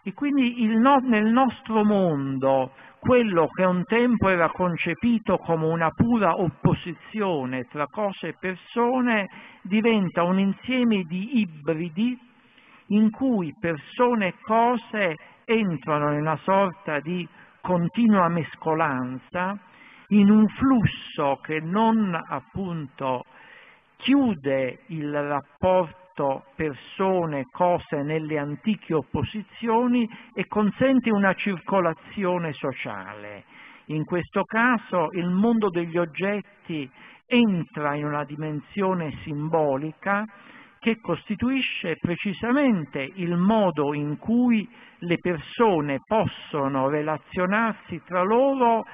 E 0.03 0.12
quindi 0.12 0.64
no, 0.66 0.99
nel 0.99 1.27
nostro 1.27 1.83
mondo 1.85 2.70
quello 3.01 3.49
che 3.49 3.64
un 3.64 3.85
tempo 3.85 4.29
era 4.29 4.49
concepito 4.51 5.38
come 5.38 5.66
una 5.66 5.90
pura 5.90 6.40
opposizione 6.40 7.64
tra 7.64 7.87
cose 7.87 8.29
e 8.29 8.37
persone 8.38 9.29
diventa 9.62 10.22
un 10.22 10.38
insieme 10.38 11.03
di 11.03 11.40
ibridi 11.40 12.18
in 12.88 13.11
cui 13.11 13.55
persone 13.59 14.29
e 14.29 14.35
cose 14.42 15.16
entrano 15.44 16.12
in 16.12 16.20
una 16.20 16.38
sorta 16.42 17.01
di 17.01 17.27
continua 17.66 18.29
mescolanza, 18.29 19.59
in 20.11 20.31
un 20.31 20.46
flusso 20.46 21.40
che 21.42 21.59
non 21.59 22.14
appunto 22.14 23.24
chiude 23.96 24.85
il 24.90 25.12
rapporto 25.12 26.44
persone, 26.55 27.46
cose 27.50 28.02
nelle 28.05 28.38
antiche 28.38 28.94
opposizioni 28.94 30.09
e 30.33 30.46
consente 30.46 31.11
una 31.11 31.35
circolazione 31.35 32.52
sociale. 32.52 33.42
In 33.87 34.05
questo 34.05 34.44
caso 34.44 35.09
il 35.14 35.29
mondo 35.29 35.68
degli 35.68 35.98
oggetti 35.98 36.88
entra 37.26 37.96
in 37.96 38.05
una 38.05 38.22
dimensione 38.22 39.11
simbolica 39.24 40.24
che 40.79 41.00
costituisce 41.00 41.96
precisamente 42.00 43.11
il 43.14 43.37
modo 43.37 43.92
in 43.92 44.18
cui 44.18 44.68
le 45.00 45.18
persone 45.18 46.00
possono 46.06 46.88
relazionarsi 46.88 48.00
tra 48.04 48.22
loro 48.22 48.85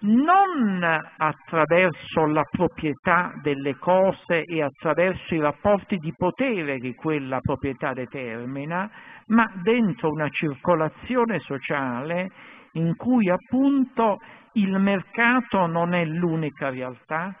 non 0.00 0.82
attraverso 1.16 2.26
la 2.26 2.44
proprietà 2.48 3.32
delle 3.42 3.76
cose 3.76 4.44
e 4.44 4.62
attraverso 4.62 5.34
i 5.34 5.40
rapporti 5.40 5.96
di 5.96 6.12
potere 6.16 6.78
che 6.78 6.94
quella 6.94 7.40
proprietà 7.40 7.92
determina, 7.92 8.88
ma 9.26 9.50
dentro 9.62 10.10
una 10.10 10.28
circolazione 10.28 11.40
sociale 11.40 12.30
in 12.72 12.94
cui 12.94 13.28
appunto 13.28 14.18
il 14.52 14.78
mercato 14.78 15.66
non 15.66 15.94
è 15.94 16.04
l'unica 16.04 16.70
realtà, 16.70 17.34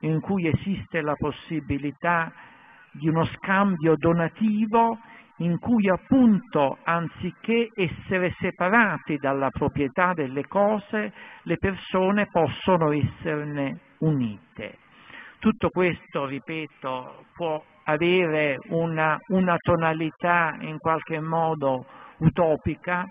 in 0.00 0.20
cui 0.20 0.48
esiste 0.48 1.02
la 1.02 1.14
possibilità 1.14 2.32
di 2.92 3.08
uno 3.08 3.24
scambio 3.24 3.94
donativo 3.96 4.98
in 5.40 5.58
cui 5.58 5.88
appunto 5.88 6.78
anziché 6.84 7.70
essere 7.74 8.34
separati 8.38 9.16
dalla 9.16 9.50
proprietà 9.50 10.12
delle 10.12 10.46
cose, 10.46 11.12
le 11.42 11.56
persone 11.56 12.26
possono 12.30 12.92
esserne 12.92 13.78
unite. 13.98 14.78
Tutto 15.38 15.70
questo, 15.70 16.26
ripeto, 16.26 17.24
può 17.34 17.62
avere 17.84 18.58
una, 18.68 19.16
una 19.28 19.56
tonalità 19.56 20.56
in 20.60 20.76
qualche 20.78 21.18
modo 21.20 21.86
utopica, 22.18 23.08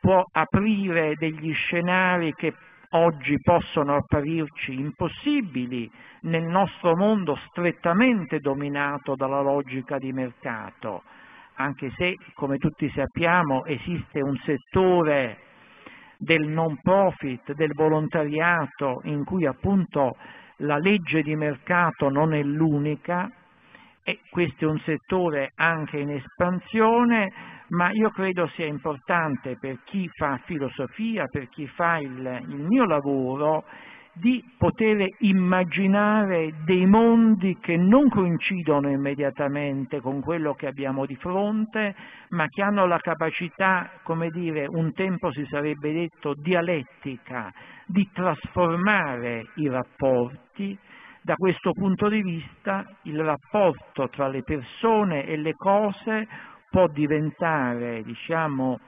può 0.00 0.24
aprire 0.30 1.14
degli 1.16 1.52
scenari 1.52 2.32
che 2.34 2.54
oggi 2.90 3.36
possono 3.42 3.96
apparirci 3.96 4.72
impossibili 4.78 5.90
nel 6.22 6.44
nostro 6.44 6.96
mondo 6.96 7.36
strettamente 7.48 8.38
dominato 8.38 9.14
dalla 9.16 9.40
logica 9.40 9.98
di 9.98 10.12
mercato, 10.12 11.02
anche 11.58 11.90
se, 11.96 12.16
come 12.34 12.56
tutti 12.58 12.88
sappiamo, 12.94 13.64
esiste 13.64 14.20
un 14.20 14.36
settore 14.44 15.38
del 16.16 16.46
non 16.46 16.78
profit, 16.80 17.52
del 17.52 17.72
volontariato, 17.74 19.00
in 19.04 19.24
cui 19.24 19.44
appunto 19.44 20.16
la 20.58 20.78
legge 20.78 21.22
di 21.22 21.34
mercato 21.34 22.08
non 22.10 22.32
è 22.32 22.42
l'unica, 22.42 23.30
e 24.04 24.20
questo 24.30 24.64
è 24.64 24.68
un 24.68 24.78
settore 24.84 25.52
anche 25.56 25.98
in 25.98 26.10
espansione, 26.10 27.32
ma 27.68 27.90
io 27.90 28.10
credo 28.10 28.46
sia 28.54 28.66
importante 28.66 29.58
per 29.58 29.80
chi 29.84 30.08
fa 30.14 30.40
filosofia, 30.44 31.26
per 31.26 31.48
chi 31.48 31.66
fa 31.66 31.98
il, 31.98 32.44
il 32.48 32.62
mio 32.62 32.86
lavoro, 32.86 33.64
di 34.18 34.42
poter 34.56 35.06
immaginare 35.20 36.54
dei 36.64 36.86
mondi 36.86 37.56
che 37.60 37.76
non 37.76 38.08
coincidono 38.08 38.90
immediatamente 38.90 40.00
con 40.00 40.20
quello 40.20 40.54
che 40.54 40.66
abbiamo 40.66 41.06
di 41.06 41.16
fronte, 41.16 41.94
ma 42.30 42.46
che 42.48 42.62
hanno 42.62 42.86
la 42.86 42.98
capacità, 42.98 43.90
come 44.02 44.30
dire, 44.30 44.66
un 44.66 44.92
tempo 44.92 45.32
si 45.32 45.46
sarebbe 45.48 45.92
detto 45.92 46.34
dialettica, 46.34 47.52
di 47.86 48.08
trasformare 48.12 49.46
i 49.56 49.68
rapporti. 49.68 50.76
Da 51.20 51.34
questo 51.34 51.72
punto 51.72 52.08
di 52.08 52.22
vista 52.22 52.86
il 53.02 53.22
rapporto 53.22 54.08
tra 54.08 54.28
le 54.28 54.42
persone 54.42 55.26
e 55.26 55.36
le 55.36 55.52
cose 55.54 56.26
può 56.70 56.86
diventare, 56.88 58.02
diciamo, 58.02 58.78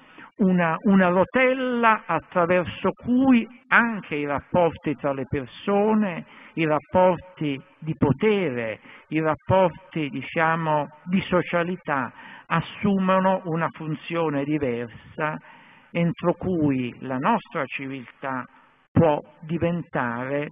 una, 0.40 0.76
una, 0.84 1.08
rotella 1.08 2.02
attraverso 2.06 2.92
cui 2.92 3.46
anche 3.68 4.16
i 4.16 4.26
rapporti 4.26 4.94
tra 4.96 5.12
le 5.12 5.26
persone, 5.28 6.24
i 6.54 6.64
rapporti 6.64 7.60
di 7.78 7.94
potere, 7.96 8.80
i 9.08 9.20
rapporti 9.20 10.08
diciamo, 10.08 10.88
di 11.04 11.20
socialità 11.22 12.12
assumono 12.46 13.42
una 13.44 13.68
funzione 13.70 14.44
diversa 14.44 15.38
entro 15.92 16.34
cui 16.34 16.94
la 17.00 17.16
nostra 17.16 17.64
civiltà 17.66 18.44
può 18.90 19.20
diventare 19.40 20.48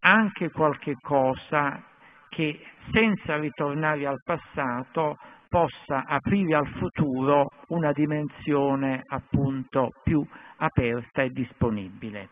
anche 0.00 0.50
qualche 0.50 0.94
cosa 1.00 1.82
che 2.28 2.60
senza 2.92 3.36
ritornare 3.36 4.06
al 4.06 4.22
passato 4.24 5.18
possa 5.50 6.04
aprire 6.06 6.54
al 6.54 6.68
futuro 6.78 7.50
una 7.68 7.90
dimensione 7.92 9.02
appunto 9.04 9.90
più 10.04 10.24
aperta 10.58 11.22
e 11.22 11.30
disponibile. 11.30 12.28